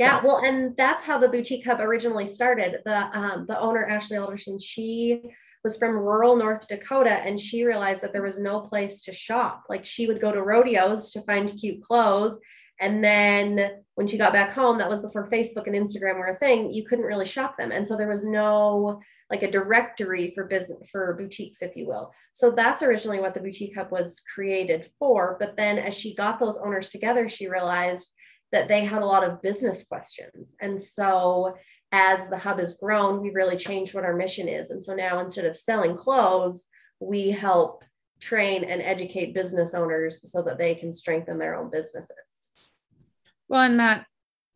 yeah 0.00 0.20
well 0.24 0.42
and 0.44 0.76
that's 0.76 1.04
how 1.04 1.18
the 1.18 1.28
boutique 1.28 1.64
hub 1.64 1.80
originally 1.80 2.26
started. 2.26 2.80
The 2.84 3.16
um, 3.16 3.46
the 3.46 3.58
owner 3.58 3.84
ashley 3.84 4.16
alderson 4.16 4.58
she 4.58 5.22
was 5.62 5.76
from 5.76 5.96
rural 5.96 6.36
north 6.36 6.66
dakota 6.68 7.20
and 7.20 7.38
she 7.38 7.64
realized 7.64 8.02
that 8.02 8.12
there 8.12 8.22
was 8.22 8.38
no 8.38 8.60
place 8.60 9.00
to 9.02 9.12
shop. 9.12 9.64
Like 9.68 9.86
she 9.86 10.06
would 10.06 10.20
go 10.20 10.32
to 10.32 10.42
rodeos 10.42 11.10
to 11.12 11.22
find 11.22 11.52
cute 11.58 11.82
clothes 11.82 12.38
and 12.80 13.04
then 13.04 13.70
when 13.94 14.06
she 14.06 14.18
got 14.18 14.32
back 14.32 14.52
home, 14.52 14.78
that 14.78 14.90
was 14.90 15.00
before 15.00 15.28
Facebook 15.28 15.66
and 15.66 15.76
Instagram 15.76 16.18
were 16.18 16.26
a 16.26 16.36
thing, 16.36 16.72
you 16.72 16.84
couldn't 16.84 17.04
really 17.04 17.26
shop 17.26 17.56
them. 17.56 17.70
And 17.70 17.86
so 17.86 17.96
there 17.96 18.08
was 18.08 18.24
no 18.24 19.00
like 19.30 19.42
a 19.42 19.50
directory 19.50 20.32
for 20.34 20.44
business 20.44 20.88
for 20.90 21.14
boutiques, 21.14 21.62
if 21.62 21.76
you 21.76 21.86
will. 21.86 22.12
So 22.32 22.50
that's 22.50 22.82
originally 22.82 23.20
what 23.20 23.34
the 23.34 23.40
boutique 23.40 23.74
hub 23.74 23.90
was 23.90 24.20
created 24.34 24.90
for. 24.98 25.36
But 25.40 25.56
then 25.56 25.78
as 25.78 25.94
she 25.94 26.14
got 26.14 26.38
those 26.38 26.58
owners 26.58 26.90
together, 26.90 27.28
she 27.28 27.48
realized 27.48 28.08
that 28.52 28.68
they 28.68 28.84
had 28.84 29.02
a 29.02 29.06
lot 29.06 29.24
of 29.24 29.42
business 29.42 29.84
questions. 29.84 30.54
And 30.60 30.80
so 30.80 31.54
as 31.90 32.28
the 32.28 32.38
hub 32.38 32.58
has 32.58 32.76
grown, 32.76 33.20
we 33.20 33.30
really 33.30 33.56
changed 33.56 33.94
what 33.94 34.04
our 34.04 34.14
mission 34.16 34.48
is. 34.48 34.70
And 34.70 34.82
so 34.82 34.94
now 34.94 35.20
instead 35.20 35.44
of 35.46 35.56
selling 35.56 35.96
clothes, 35.96 36.64
we 37.00 37.30
help 37.30 37.84
train 38.20 38.64
and 38.64 38.80
educate 38.82 39.34
business 39.34 39.74
owners 39.74 40.30
so 40.30 40.42
that 40.42 40.58
they 40.58 40.74
can 40.74 40.92
strengthen 40.92 41.38
their 41.38 41.56
own 41.56 41.70
businesses. 41.70 42.16
Well, 43.48 43.62
and 43.62 43.80
that 43.80 44.06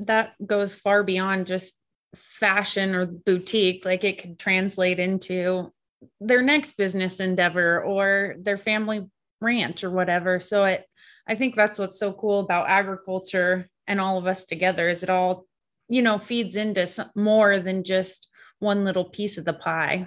that 0.00 0.34
goes 0.44 0.74
far 0.74 1.02
beyond 1.02 1.46
just 1.46 1.77
fashion 2.14 2.94
or 2.94 3.06
boutique. 3.06 3.84
Like 3.84 4.04
it 4.04 4.20
could 4.20 4.38
translate 4.38 4.98
into 4.98 5.72
their 6.20 6.42
next 6.42 6.76
business 6.76 7.20
endeavor 7.20 7.82
or 7.82 8.36
their 8.38 8.58
family 8.58 9.06
ranch 9.40 9.84
or 9.84 9.90
whatever. 9.90 10.40
So 10.40 10.64
it 10.64 10.84
I 11.26 11.34
think 11.34 11.54
that's 11.54 11.78
what's 11.78 11.98
so 11.98 12.12
cool 12.12 12.40
about 12.40 12.68
agriculture 12.68 13.68
and 13.86 14.00
all 14.00 14.16
of 14.16 14.26
us 14.26 14.44
together 14.44 14.88
is 14.88 15.02
it 15.02 15.10
all, 15.10 15.46
you 15.88 16.00
know, 16.00 16.18
feeds 16.18 16.56
into 16.56 16.86
some, 16.86 17.10
more 17.14 17.58
than 17.58 17.84
just 17.84 18.28
one 18.60 18.84
little 18.84 19.04
piece 19.04 19.36
of 19.36 19.44
the 19.44 19.52
pie. 19.52 20.06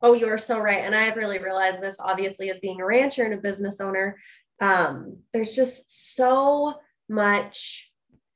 Oh, 0.00 0.14
you 0.14 0.26
are 0.28 0.38
so 0.38 0.58
right. 0.58 0.78
And 0.78 0.94
I've 0.94 1.16
really 1.16 1.38
realized 1.38 1.82
this 1.82 1.98
obviously 2.00 2.50
as 2.50 2.60
being 2.60 2.80
a 2.80 2.86
rancher 2.86 3.24
and 3.24 3.34
a 3.34 3.38
business 3.38 3.80
owner. 3.80 4.16
Um, 4.60 5.18
there's 5.32 5.54
just 5.54 6.14
so 6.16 6.74
much 7.08 7.90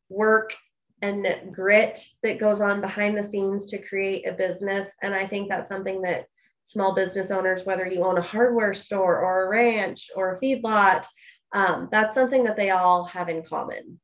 work 0.08 0.54
and 1.02 1.26
grit 1.52 2.02
that 2.22 2.38
goes 2.38 2.60
on 2.60 2.80
behind 2.80 3.18
the 3.18 3.24
scenes 3.24 3.66
to 3.66 3.78
create 3.78 4.26
a 4.26 4.32
business. 4.32 4.94
And 5.02 5.14
I 5.14 5.26
think 5.26 5.48
that's 5.48 5.68
something 5.68 6.00
that 6.02 6.26
small 6.64 6.94
business 6.94 7.30
owners, 7.30 7.66
whether 7.66 7.86
you 7.86 8.04
own 8.04 8.18
a 8.18 8.22
hardware 8.22 8.72
store 8.72 9.18
or 9.18 9.44
a 9.44 9.48
ranch 9.48 10.10
or 10.14 10.32
a 10.32 10.40
feedlot, 10.40 11.04
um, 11.52 11.88
that's 11.90 12.14
something 12.14 12.44
that 12.44 12.56
they 12.56 12.70
all 12.70 13.04
have 13.04 13.28
in 13.28 13.42
common. 13.42 14.00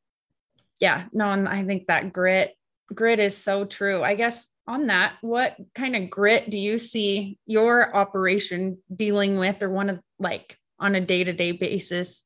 Yeah, 0.80 1.04
no, 1.12 1.26
and 1.26 1.48
I 1.48 1.64
think 1.64 1.86
that 1.86 2.12
grit, 2.12 2.54
grit 2.92 3.20
is 3.20 3.36
so 3.36 3.64
true. 3.64 4.02
I 4.02 4.14
guess 4.14 4.44
on 4.66 4.88
that, 4.88 5.14
what 5.22 5.56
kind 5.74 5.96
of 5.96 6.10
grit 6.10 6.50
do 6.50 6.58
you 6.58 6.78
see 6.78 7.38
your 7.46 7.94
operation 7.96 8.78
dealing 8.94 9.38
with, 9.38 9.62
or 9.62 9.70
one 9.70 9.88
of 9.88 10.00
like 10.18 10.58
on 10.78 10.94
a 10.94 11.00
day 11.00 11.24
to 11.24 11.32
day 11.32 11.52
basis? 11.52 12.22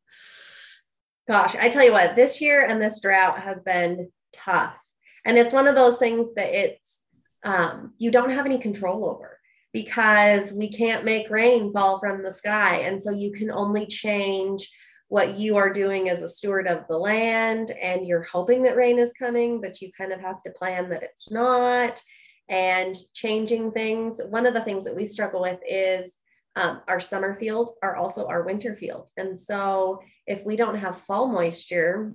gosh, 1.29 1.55
I 1.57 1.69
tell 1.69 1.85
you 1.85 1.93
what, 1.93 2.17
this 2.17 2.41
year 2.41 2.65
and 2.67 2.81
this 2.81 3.01
drought 3.01 3.39
has 3.39 3.61
been 3.61 4.11
tough. 4.33 4.79
And 5.25 5.39
it's 5.39 5.53
one 5.53 5.67
of 5.67 5.75
those 5.75 5.99
things 5.99 6.35
that 6.35 6.53
it's, 6.53 7.03
um, 7.45 7.95
you 7.99 8.11
don't 8.11 8.31
have 8.31 8.47
any 8.47 8.59
control 8.59 9.09
over 9.09 9.39
because 9.73 10.53
we 10.53 10.69
can't 10.69 11.05
make 11.05 11.31
rain 11.31 11.73
fall 11.73 11.99
from 11.99 12.23
the 12.23 12.31
sky. 12.31 12.79
And 12.81 13.03
so 13.03 13.11
you 13.11 13.33
can 13.33 13.51
only 13.51 13.87
change 13.87 14.69
what 15.09 15.37
you 15.37 15.57
are 15.57 15.73
doing 15.73 16.09
as 16.09 16.23
a 16.23 16.29
steward 16.29 16.67
of 16.67 16.87
the 16.89 16.97
land. 16.97 17.71
And 17.71 18.07
you're 18.07 18.23
hoping 18.23 18.63
that 18.63 18.77
rain 18.77 18.99
is 18.99 19.13
coming, 19.19 19.61
but 19.61 19.81
you 19.81 19.91
kind 19.97 20.13
of 20.13 20.21
have 20.21 20.43
to 20.43 20.51
plan 20.51 20.89
that 20.91 21.03
it's 21.03 21.31
not 21.31 22.01
and 22.49 22.97
changing 23.15 23.73
things. 23.73 24.21
One 24.29 24.47
of 24.47 24.55
the 24.55 24.63
things 24.63 24.85
that 24.85 24.97
we 24.97 25.07
struggle 25.07 25.43
with 25.43 25.61
is 25.69 26.17
um, 26.57 26.83
our 26.89 27.01
summer 27.01 27.35
fields 27.35 27.73
are 27.83 27.97
also 27.97 28.27
our 28.27 28.43
winter 28.43 28.75
fields. 28.75 29.13
And 29.17 29.39
so 29.39 30.01
if 30.27 30.45
we 30.45 30.57
don't 30.57 30.79
have 30.79 31.01
fall 31.01 31.29
moisture, 31.29 32.15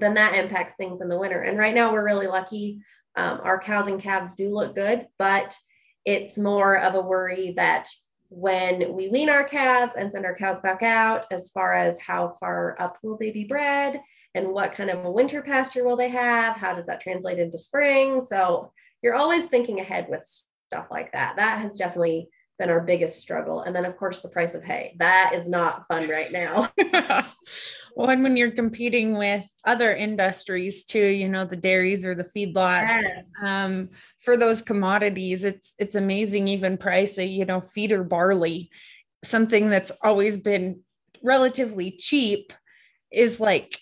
then 0.00 0.14
that 0.14 0.34
impacts 0.36 0.74
things 0.74 1.00
in 1.00 1.08
the 1.08 1.18
winter. 1.18 1.42
And 1.42 1.58
right 1.58 1.74
now 1.74 1.92
we're 1.92 2.04
really 2.04 2.26
lucky. 2.26 2.80
Um, 3.16 3.40
our 3.42 3.60
cows 3.60 3.86
and 3.88 4.00
calves 4.00 4.34
do 4.34 4.50
look 4.50 4.74
good, 4.74 5.06
but 5.18 5.56
it's 6.04 6.38
more 6.38 6.78
of 6.78 6.94
a 6.94 7.00
worry 7.00 7.52
that 7.56 7.88
when 8.30 8.94
we 8.94 9.08
wean 9.08 9.30
our 9.30 9.44
calves 9.44 9.94
and 9.96 10.12
send 10.12 10.24
our 10.24 10.34
cows 10.34 10.60
back 10.60 10.82
out, 10.82 11.26
as 11.30 11.48
far 11.50 11.72
as 11.74 11.98
how 11.98 12.36
far 12.38 12.80
up 12.80 12.98
will 13.02 13.16
they 13.16 13.30
be 13.30 13.44
bred 13.44 14.00
and 14.34 14.48
what 14.48 14.72
kind 14.72 14.90
of 14.90 15.04
a 15.04 15.10
winter 15.10 15.42
pasture 15.42 15.84
will 15.84 15.96
they 15.96 16.10
have? 16.10 16.56
How 16.56 16.74
does 16.74 16.86
that 16.86 17.00
translate 17.00 17.38
into 17.38 17.58
spring? 17.58 18.20
So 18.20 18.72
you're 19.02 19.14
always 19.14 19.46
thinking 19.46 19.80
ahead 19.80 20.06
with 20.08 20.28
stuff 20.66 20.86
like 20.90 21.12
that. 21.12 21.36
That 21.36 21.60
has 21.60 21.76
definitely 21.76 22.28
been 22.58 22.70
our 22.70 22.80
biggest 22.80 23.20
struggle. 23.20 23.62
And 23.62 23.74
then, 23.74 23.84
of 23.84 23.96
course, 23.96 24.20
the 24.20 24.28
price 24.28 24.54
of 24.54 24.64
hay. 24.64 24.96
That 24.98 25.32
is 25.34 25.48
not 25.48 25.86
fun 25.88 26.08
right 26.08 26.30
now. 26.32 26.70
well, 27.96 28.10
and 28.10 28.22
when 28.22 28.36
you're 28.36 28.50
competing 28.50 29.16
with 29.16 29.46
other 29.64 29.94
industries 29.94 30.84
too, 30.84 31.06
you 31.06 31.28
know, 31.28 31.44
the 31.44 31.56
dairies 31.56 32.04
or 32.04 32.14
the 32.14 32.24
feedlot, 32.24 32.82
yes. 32.88 33.30
um, 33.42 33.90
for 34.18 34.36
those 34.36 34.60
commodities, 34.60 35.44
it's 35.44 35.74
it's 35.78 35.94
amazing. 35.94 36.48
Even 36.48 36.76
price, 36.76 37.16
you 37.16 37.44
know, 37.44 37.60
feeder 37.60 38.02
barley, 38.02 38.70
something 39.24 39.68
that's 39.68 39.92
always 40.02 40.36
been 40.36 40.80
relatively 41.22 41.92
cheap, 41.92 42.52
is 43.12 43.40
like 43.40 43.78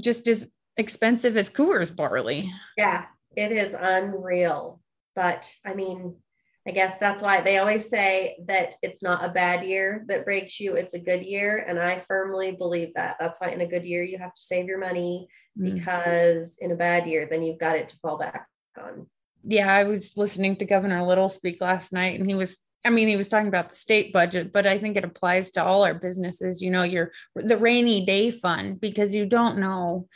just 0.00 0.28
as 0.28 0.50
expensive 0.76 1.36
as 1.36 1.48
Coors 1.48 1.94
barley. 1.94 2.52
Yeah, 2.76 3.06
it 3.34 3.52
is 3.52 3.74
unreal. 3.78 4.80
But 5.14 5.50
I 5.64 5.72
mean, 5.72 6.16
I 6.66 6.72
guess 6.72 6.98
that's 6.98 7.22
why 7.22 7.40
they 7.40 7.58
always 7.58 7.88
say 7.88 8.36
that 8.46 8.74
it's 8.82 9.02
not 9.02 9.24
a 9.24 9.28
bad 9.28 9.64
year 9.64 10.04
that 10.08 10.24
breaks 10.24 10.58
you, 10.58 10.74
it's 10.74 10.94
a 10.94 10.98
good 10.98 11.22
year. 11.22 11.64
And 11.66 11.78
I 11.78 12.02
firmly 12.08 12.52
believe 12.52 12.94
that. 12.94 13.16
That's 13.20 13.40
why 13.40 13.50
in 13.50 13.60
a 13.60 13.66
good 13.66 13.84
year, 13.84 14.02
you 14.02 14.18
have 14.18 14.34
to 14.34 14.42
save 14.42 14.66
your 14.66 14.78
money 14.78 15.28
mm. 15.58 15.74
because 15.74 16.56
in 16.60 16.72
a 16.72 16.76
bad 16.76 17.06
year, 17.06 17.28
then 17.30 17.42
you've 17.42 17.60
got 17.60 17.76
it 17.76 17.88
to 17.90 17.98
fall 17.98 18.18
back 18.18 18.48
on. 18.80 19.06
Yeah, 19.44 19.72
I 19.72 19.84
was 19.84 20.16
listening 20.16 20.56
to 20.56 20.64
Governor 20.64 21.04
Little 21.04 21.28
speak 21.28 21.60
last 21.60 21.92
night, 21.92 22.18
and 22.18 22.28
he 22.28 22.34
was 22.34 22.58
I 22.84 22.90
mean, 22.90 23.08
he 23.08 23.16
was 23.16 23.28
talking 23.28 23.48
about 23.48 23.70
the 23.70 23.74
state 23.74 24.12
budget, 24.12 24.52
but 24.52 24.64
I 24.64 24.78
think 24.78 24.96
it 24.96 25.04
applies 25.04 25.50
to 25.52 25.64
all 25.64 25.84
our 25.84 25.94
businesses. 25.94 26.62
You 26.62 26.70
know, 26.70 26.84
your 26.84 27.10
the 27.34 27.56
rainy 27.56 28.06
day 28.06 28.30
fund 28.30 28.80
because 28.80 29.12
you 29.12 29.26
don't 29.26 29.58
know 29.58 30.08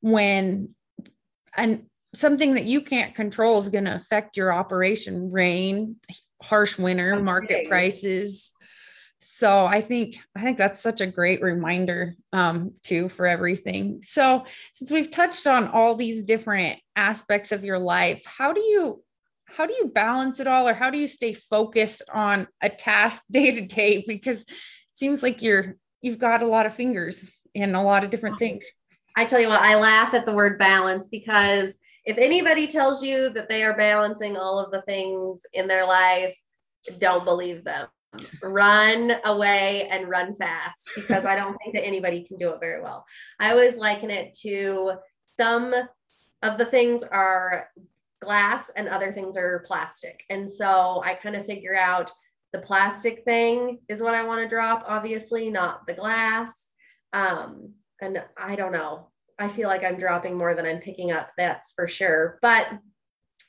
when 0.00 0.74
and 1.56 1.86
something 2.18 2.54
that 2.54 2.64
you 2.64 2.80
can't 2.80 3.14
control 3.14 3.60
is 3.60 3.68
going 3.68 3.84
to 3.84 3.94
affect 3.94 4.36
your 4.36 4.52
operation. 4.52 5.30
Rain 5.30 5.96
harsh 6.42 6.78
winter 6.78 7.14
okay. 7.14 7.22
market 7.22 7.68
prices. 7.68 8.50
So 9.18 9.66
i 9.66 9.80
think 9.80 10.16
i 10.36 10.42
think 10.42 10.58
that's 10.58 10.80
such 10.80 11.00
a 11.00 11.06
great 11.06 11.42
reminder 11.42 12.14
um, 12.32 12.72
too 12.82 13.08
for 13.08 13.26
everything. 13.26 14.00
So 14.02 14.44
since 14.72 14.90
we've 14.90 15.10
touched 15.10 15.46
on 15.46 15.68
all 15.68 15.94
these 15.94 16.22
different 16.22 16.78
aspects 16.94 17.52
of 17.52 17.64
your 17.64 17.78
life 17.78 18.24
how 18.24 18.52
do 18.52 18.60
you 18.60 19.02
how 19.46 19.66
do 19.66 19.74
you 19.74 19.88
balance 19.88 20.40
it 20.40 20.46
all 20.46 20.68
or 20.68 20.74
how 20.74 20.90
do 20.90 20.98
you 20.98 21.08
stay 21.08 21.32
focused 21.32 22.02
on 22.12 22.48
a 22.60 22.68
task 22.68 23.22
day 23.30 23.52
to 23.52 23.62
day? 23.62 24.04
Because 24.06 24.42
it 24.42 24.54
seems 24.94 25.22
like 25.22 25.42
you're 25.42 25.76
you've 26.02 26.18
got 26.18 26.42
a 26.42 26.46
lot 26.46 26.66
of 26.66 26.74
fingers 26.74 27.28
in 27.54 27.74
a 27.74 27.82
lot 27.82 28.04
of 28.04 28.10
different 28.10 28.38
things. 28.38 28.64
I 29.16 29.24
tell 29.24 29.40
you 29.40 29.48
what 29.48 29.62
i 29.62 29.76
laugh 29.76 30.12
at 30.12 30.26
the 30.26 30.32
word 30.32 30.58
balance 30.58 31.08
because 31.08 31.78
if 32.06 32.18
anybody 32.18 32.66
tells 32.68 33.02
you 33.02 33.30
that 33.30 33.48
they 33.48 33.64
are 33.64 33.76
balancing 33.76 34.36
all 34.36 34.58
of 34.58 34.70
the 34.70 34.82
things 34.82 35.42
in 35.52 35.66
their 35.66 35.84
life, 35.84 36.36
don't 36.98 37.24
believe 37.24 37.64
them. 37.64 37.88
Run 38.42 39.12
away 39.24 39.88
and 39.90 40.08
run 40.08 40.36
fast 40.36 40.88
because 40.94 41.24
I 41.24 41.34
don't 41.34 41.56
think 41.58 41.74
that 41.74 41.84
anybody 41.84 42.22
can 42.22 42.38
do 42.38 42.50
it 42.50 42.60
very 42.60 42.80
well. 42.80 43.04
I 43.40 43.50
always 43.50 43.76
liken 43.76 44.10
it 44.10 44.34
to 44.42 44.92
some 45.26 45.74
of 46.42 46.58
the 46.58 46.64
things 46.64 47.02
are 47.02 47.68
glass 48.22 48.70
and 48.76 48.88
other 48.88 49.12
things 49.12 49.36
are 49.36 49.64
plastic. 49.66 50.22
And 50.30 50.50
so 50.50 51.02
I 51.04 51.14
kind 51.14 51.36
of 51.36 51.44
figure 51.44 51.76
out 51.76 52.10
the 52.52 52.60
plastic 52.60 53.24
thing 53.24 53.80
is 53.88 54.00
what 54.00 54.14
I 54.14 54.22
want 54.22 54.40
to 54.42 54.48
drop, 54.48 54.84
obviously, 54.86 55.50
not 55.50 55.86
the 55.86 55.94
glass. 55.94 56.68
Um, 57.12 57.72
and 58.00 58.22
I 58.36 58.54
don't 58.56 58.72
know. 58.72 59.08
I 59.38 59.48
feel 59.48 59.68
like 59.68 59.84
I'm 59.84 59.98
dropping 59.98 60.36
more 60.36 60.54
than 60.54 60.66
I'm 60.66 60.78
picking 60.78 61.12
up, 61.12 61.30
that's 61.36 61.72
for 61.72 61.88
sure. 61.88 62.38
But 62.42 62.68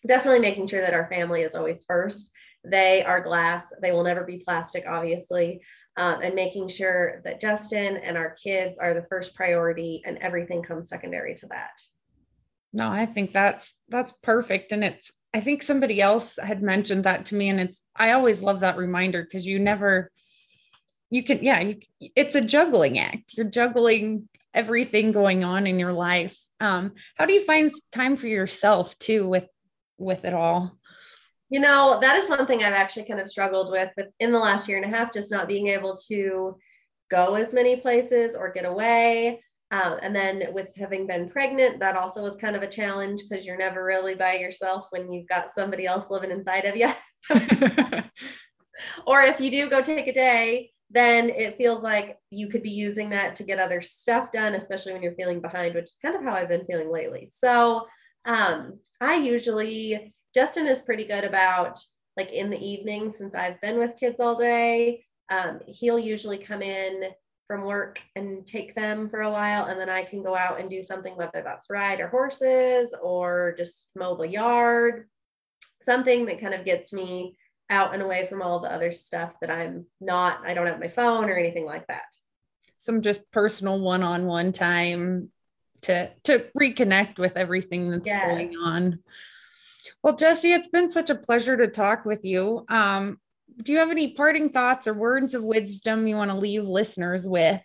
definitely 0.06 0.40
making 0.40 0.68
sure 0.68 0.82
that 0.82 0.94
our 0.94 1.10
family 1.10 1.42
is 1.42 1.56
always 1.56 1.84
first. 1.88 2.32
They 2.64 3.04
are 3.04 3.22
glass, 3.22 3.72
they 3.82 3.92
will 3.92 4.04
never 4.04 4.24
be 4.24 4.44
plastic, 4.46 4.86
obviously. 4.88 5.62
Um, 5.98 6.22
and 6.22 6.36
making 6.36 6.68
sure 6.68 7.22
that 7.26 7.42
Justin 7.42 7.98
and 7.98 8.18
our 8.18 8.36
kids 8.36 8.78
are 8.78 8.94
the 8.94 9.08
first 9.10 9.34
priority 9.34 10.04
and 10.06 10.20
everything 10.20 10.62
comes 10.62 10.90
secondary 10.90 11.34
to 11.36 11.48
that. 11.48 11.72
No, 12.72 12.88
I 12.88 13.08
think 13.08 13.32
that's 13.32 13.74
that's 13.90 14.14
perfect 14.22 14.72
and 14.72 14.84
it's 14.84 15.12
I 15.34 15.40
think 15.40 15.64
somebody 15.64 16.00
else 16.00 16.38
had 16.42 16.62
mentioned 16.62 17.06
that 17.06 17.26
to 17.28 17.36
me 17.36 17.50
and 17.50 17.60
it's 17.60 17.82
I 17.96 18.12
always 18.12 18.44
love 18.44 18.60
that 18.60 18.78
reminder 18.78 19.24
because 19.24 19.48
you 19.48 19.58
never 19.58 20.12
you 21.10 21.24
can 21.24 21.44
yeah, 21.44 21.62
you, 21.62 21.80
it's 22.16 22.36
a 22.36 22.42
juggling 22.42 23.00
act. 23.00 23.34
You're 23.36 23.50
juggling 23.50 24.30
everything 24.54 25.12
going 25.12 25.44
on 25.44 25.68
in 25.68 25.80
your 25.80 25.94
life. 25.94 26.38
Um 26.60 26.94
how 27.16 27.26
do 27.26 27.34
you 27.34 27.44
find 27.44 27.72
time 27.92 28.16
for 28.16 28.28
yourself 28.28 28.98
too 29.00 29.28
with 29.28 29.48
with 29.98 30.26
it 30.26 30.34
all? 30.34 30.78
You 31.50 31.62
know, 31.62 32.00
that 32.02 32.18
is 32.18 32.30
one 32.30 32.46
thing 32.46 32.64
I've 32.64 32.74
actually 32.74 33.06
kind 33.06 33.22
of 33.22 33.30
struggled 33.30 33.72
with 33.72 33.92
in 34.20 34.32
the 34.32 34.40
last 34.40 34.68
year 34.68 34.82
and 34.82 34.94
a 34.94 34.96
half, 34.96 35.14
just 35.14 35.32
not 35.32 35.48
being 35.48 35.68
able 35.68 35.98
to 36.10 36.58
go 37.10 37.36
as 37.36 37.54
many 37.54 37.78
places 37.78 38.36
or 38.36 38.52
get 38.52 38.66
away. 38.66 39.42
Um, 39.72 39.98
and 40.02 40.16
then 40.16 40.54
with 40.54 40.74
having 40.78 41.08
been 41.08 41.30
pregnant, 41.30 41.80
that 41.80 41.98
also 41.98 42.22
was 42.22 42.38
kind 42.38 42.56
of 42.56 42.64
a 42.64 42.70
challenge 42.70 43.24
because 43.28 43.46
you're 43.46 43.58
never 43.58 43.84
really 43.84 44.16
by 44.16 44.36
yourself 44.36 44.88
when 44.92 45.12
you've 45.12 45.28
got 45.28 45.54
somebody 45.54 45.86
else 45.86 46.10
living 46.10 46.32
inside 46.32 46.66
of 46.66 46.76
you. 46.76 46.92
or 49.06 49.22
if 49.24 49.42
you 49.42 49.52
do 49.52 49.70
go 49.70 49.82
take 49.82 50.08
a 50.08 50.14
day, 50.14 50.72
then 50.90 51.30
it 51.30 51.58
feels 51.58 51.84
like 51.84 52.18
you 52.30 52.48
could 52.48 52.64
be 52.64 52.72
using 52.72 53.10
that 53.10 53.36
to 53.36 53.44
get 53.44 53.60
other 53.60 53.82
stuff 53.82 54.32
done, 54.32 54.56
especially 54.56 54.94
when 54.94 55.04
you're 55.04 55.16
feeling 55.16 55.42
behind, 55.42 55.76
which 55.76 55.86
is 55.86 55.98
kind 56.02 56.16
of 56.16 56.24
how 56.24 56.34
I've 56.34 56.48
been 56.48 56.66
feeling 56.66 56.92
lately. 56.92 57.30
So 57.32 57.88
um, 58.26 58.80
I 59.02 59.16
usually, 59.16 60.14
Justin 60.34 60.68
is 60.68 60.82
pretty 60.82 61.04
good 61.04 61.24
about 61.24 61.80
like 62.16 62.32
in 62.32 62.50
the 62.50 62.66
evening 62.66 63.12
since 63.12 63.36
I've 63.36 63.60
been 63.62 63.78
with 63.78 64.00
kids 64.00 64.20
all 64.20 64.36
day. 64.36 65.04
Um, 65.30 65.60
he'll 65.68 66.00
usually 66.00 66.38
come 66.38 66.62
in 66.62 67.12
from 67.48 67.64
work 67.64 68.02
and 68.16 68.46
take 68.46 68.76
them 68.76 69.10
for 69.10 69.22
a 69.22 69.32
while 69.32 69.66
and 69.66 69.80
then 69.80 69.90
I 69.90 70.04
can 70.04 70.22
go 70.22 70.36
out 70.36 70.60
and 70.60 70.70
do 70.70 70.84
something 70.84 71.16
whether 71.16 71.42
that's 71.42 71.70
ride 71.70 72.02
or 72.02 72.10
horses 72.10 72.94
or 73.02 73.56
just 73.58 73.88
mow 73.96 74.16
the 74.16 74.28
yard 74.28 75.08
something 75.82 76.26
that 76.26 76.42
kind 76.42 76.54
of 76.54 76.66
gets 76.66 76.92
me 76.92 77.38
out 77.70 77.94
and 77.94 78.02
away 78.02 78.26
from 78.28 78.42
all 78.42 78.60
the 78.60 78.72
other 78.72 78.92
stuff 78.92 79.40
that 79.42 79.52
I'm 79.52 79.86
not 80.00 80.42
I 80.46 80.54
don't 80.54 80.68
have 80.68 80.80
my 80.80 80.88
phone 80.88 81.30
or 81.30 81.38
anything 81.38 81.66
like 81.66 81.88
that 81.88 82.06
some 82.78 83.02
just 83.02 83.30
personal 83.32 83.80
one-on-one 83.80 84.54
time 84.54 85.32
to 85.82 86.10
to 86.24 86.46
reconnect 86.58 87.20
with 87.20 87.36
everything 87.38 87.90
that's 87.90 88.08
yes. 88.08 88.26
going 88.26 88.56
on 88.58 89.00
well 90.04 90.16
Jessie, 90.16 90.54
it's 90.54 90.70
been 90.70 90.90
such 90.90 91.10
a 91.10 91.16
pleasure 91.16 91.58
to 91.58 91.68
talk 91.68 92.06
with 92.06 92.24
you 92.24 92.66
um 92.70 93.18
do 93.62 93.72
you 93.72 93.80
have 93.80 93.92
any 93.92 94.14
parting 94.14 94.50
thoughts 94.50 94.88
or 94.88 94.94
words 94.94 95.34
of 95.34 95.44
wisdom 95.44 96.08
you 96.08 96.16
want 96.16 96.32
to 96.32 96.38
leave 96.38 96.64
listeners 96.64 97.28
with? 97.28 97.62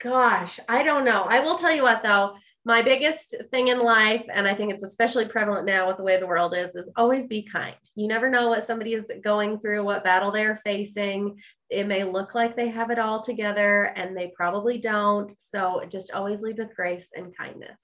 Gosh, 0.00 0.60
I 0.68 0.82
don't 0.82 1.04
know. 1.04 1.26
I 1.28 1.40
will 1.40 1.56
tell 1.56 1.74
you 1.74 1.82
what 1.82 2.02
though, 2.02 2.36
my 2.68 2.82
biggest 2.82 3.34
thing 3.50 3.68
in 3.68 3.78
life, 3.78 4.26
and 4.30 4.46
I 4.46 4.52
think 4.54 4.74
it's 4.74 4.84
especially 4.84 5.24
prevalent 5.24 5.64
now 5.64 5.88
with 5.88 5.96
the 5.96 6.02
way 6.02 6.20
the 6.20 6.26
world 6.26 6.54
is, 6.54 6.74
is 6.74 6.90
always 6.96 7.26
be 7.26 7.42
kind. 7.42 7.74
You 7.94 8.06
never 8.06 8.28
know 8.28 8.48
what 8.48 8.62
somebody 8.62 8.92
is 8.92 9.10
going 9.24 9.58
through, 9.58 9.84
what 9.84 10.04
battle 10.04 10.30
they're 10.30 10.60
facing. 10.66 11.40
It 11.70 11.86
may 11.86 12.04
look 12.04 12.34
like 12.34 12.56
they 12.56 12.68
have 12.68 12.90
it 12.90 12.98
all 12.98 13.22
together 13.22 13.84
and 13.96 14.14
they 14.14 14.32
probably 14.36 14.76
don't. 14.76 15.32
So 15.38 15.82
just 15.88 16.12
always 16.12 16.42
lead 16.42 16.58
with 16.58 16.76
grace 16.76 17.08
and 17.16 17.34
kindness. 17.34 17.80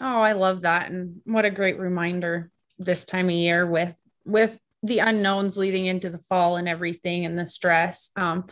Oh, 0.00 0.22
I 0.22 0.32
love 0.32 0.62
that. 0.62 0.90
And 0.90 1.20
what 1.24 1.44
a 1.44 1.50
great 1.50 1.78
reminder 1.78 2.50
this 2.78 3.04
time 3.04 3.26
of 3.26 3.34
year 3.34 3.66
with 3.66 3.94
with 4.24 4.58
the 4.82 5.00
unknowns 5.00 5.58
leading 5.58 5.84
into 5.84 6.08
the 6.08 6.18
fall 6.18 6.56
and 6.56 6.66
everything 6.66 7.26
and 7.26 7.38
the 7.38 7.44
stress. 7.44 8.10
Um, 8.16 8.46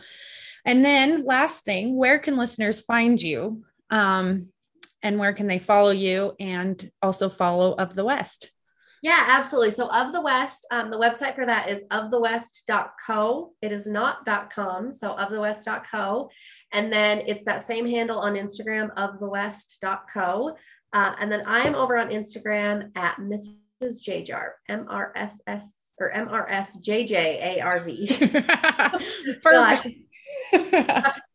and 0.63 0.85
then 0.85 1.25
last 1.25 1.65
thing, 1.65 1.97
where 1.97 2.19
can 2.19 2.37
listeners 2.37 2.81
find 2.81 3.19
you? 3.19 3.63
Um, 3.89 4.50
and 5.03 5.19
where 5.19 5.33
can 5.33 5.47
they 5.47 5.59
follow 5.59 5.91
you 5.91 6.33
and 6.39 6.91
also 7.01 7.29
follow 7.29 7.73
Of 7.73 7.95
the 7.95 8.05
West? 8.05 8.51
Yeah, 9.01 9.25
absolutely. 9.29 9.71
So 9.71 9.87
of 9.87 10.13
the 10.13 10.21
West, 10.21 10.67
um, 10.69 10.91
the 10.91 10.99
website 10.99 11.33
for 11.33 11.45
that 11.45 11.69
is 11.69 11.83
ofthewest.co. 11.89 13.53
It 13.61 13.71
is 13.71 13.87
not 13.87 14.25
.com, 14.51 14.93
so 14.93 15.15
ofthewest.co. 15.15 16.29
And 16.71 16.93
then 16.93 17.23
it's 17.25 17.43
that 17.45 17.65
same 17.65 17.87
handle 17.87 18.19
on 18.19 18.35
Instagram, 18.35 18.93
ofthewest.co. 18.95 20.55
Uh, 20.93 21.15
and 21.19 21.31
then 21.31 21.43
I 21.47 21.61
am 21.61 21.73
over 21.73 21.97
on 21.97 22.09
Instagram 22.09 22.91
at 22.95 23.17
Mrs. 23.17 24.03
J-Jarv, 24.03 24.51
M-R-S-S 24.69 25.73
or 25.99 26.11
MRSJJARV. 26.13 27.91
Perfect. 29.41 29.87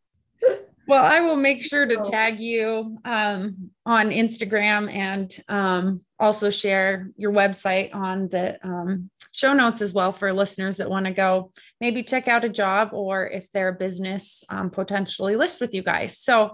well, 0.87 1.03
I 1.03 1.19
will 1.21 1.35
make 1.35 1.63
sure 1.63 1.85
to 1.85 1.97
tag 1.97 2.39
you 2.39 2.97
um, 3.05 3.71
on 3.85 4.09
Instagram 4.09 4.93
and 4.93 5.31
um, 5.47 6.01
also 6.19 6.49
share 6.49 7.09
your 7.17 7.31
website 7.31 7.93
on 7.93 8.29
the 8.29 8.57
um, 8.65 9.09
show 9.31 9.53
notes 9.53 9.81
as 9.81 9.93
well 9.93 10.11
for 10.11 10.31
listeners 10.33 10.77
that 10.77 10.89
want 10.89 11.05
to 11.05 11.11
go 11.11 11.51
maybe 11.79 12.03
check 12.03 12.27
out 12.27 12.45
a 12.45 12.49
job 12.49 12.89
or 12.93 13.27
if 13.27 13.51
they're 13.51 13.69
a 13.69 13.73
business 13.73 14.43
um, 14.49 14.69
potentially 14.69 15.35
list 15.35 15.61
with 15.61 15.73
you 15.73 15.83
guys. 15.83 16.17
So, 16.17 16.53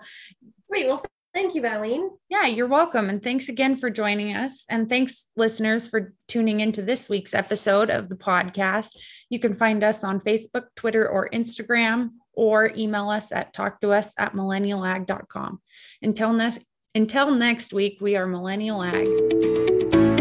great. 0.67 0.87
Well, 0.87 1.03
Thank 1.33 1.55
you, 1.55 1.61
Valine. 1.61 2.11
Yeah, 2.29 2.45
you're 2.45 2.67
welcome. 2.67 3.09
And 3.09 3.21
thanks 3.23 3.49
again 3.49 3.75
for 3.75 3.89
joining 3.89 4.35
us. 4.35 4.65
And 4.69 4.87
thanks, 4.87 5.25
listeners, 5.35 5.87
for 5.87 6.13
tuning 6.27 6.59
into 6.59 6.83
this 6.83 7.09
week's 7.09 7.33
episode 7.33 7.89
of 7.89 8.07
the 8.07 8.15
podcast. 8.15 8.95
You 9.31 9.39
can 9.39 9.55
find 9.55 9.83
us 9.83 10.03
on 10.03 10.19
Facebook, 10.19 10.65
Twitter, 10.75 11.09
or 11.09 11.29
Instagram, 11.33 12.09
or 12.33 12.71
email 12.75 13.09
us 13.09 13.31
at 13.31 13.53
talktous 13.53 14.13
at 14.17 14.33
millennialag.com. 14.33 15.61
Until 16.01 16.33
next 16.33 16.65
until 16.95 17.31
next 17.31 17.73
week, 17.73 17.97
we 18.01 18.15
are 18.15 18.27
Millennial 18.27 18.83
Ag. 18.83 20.12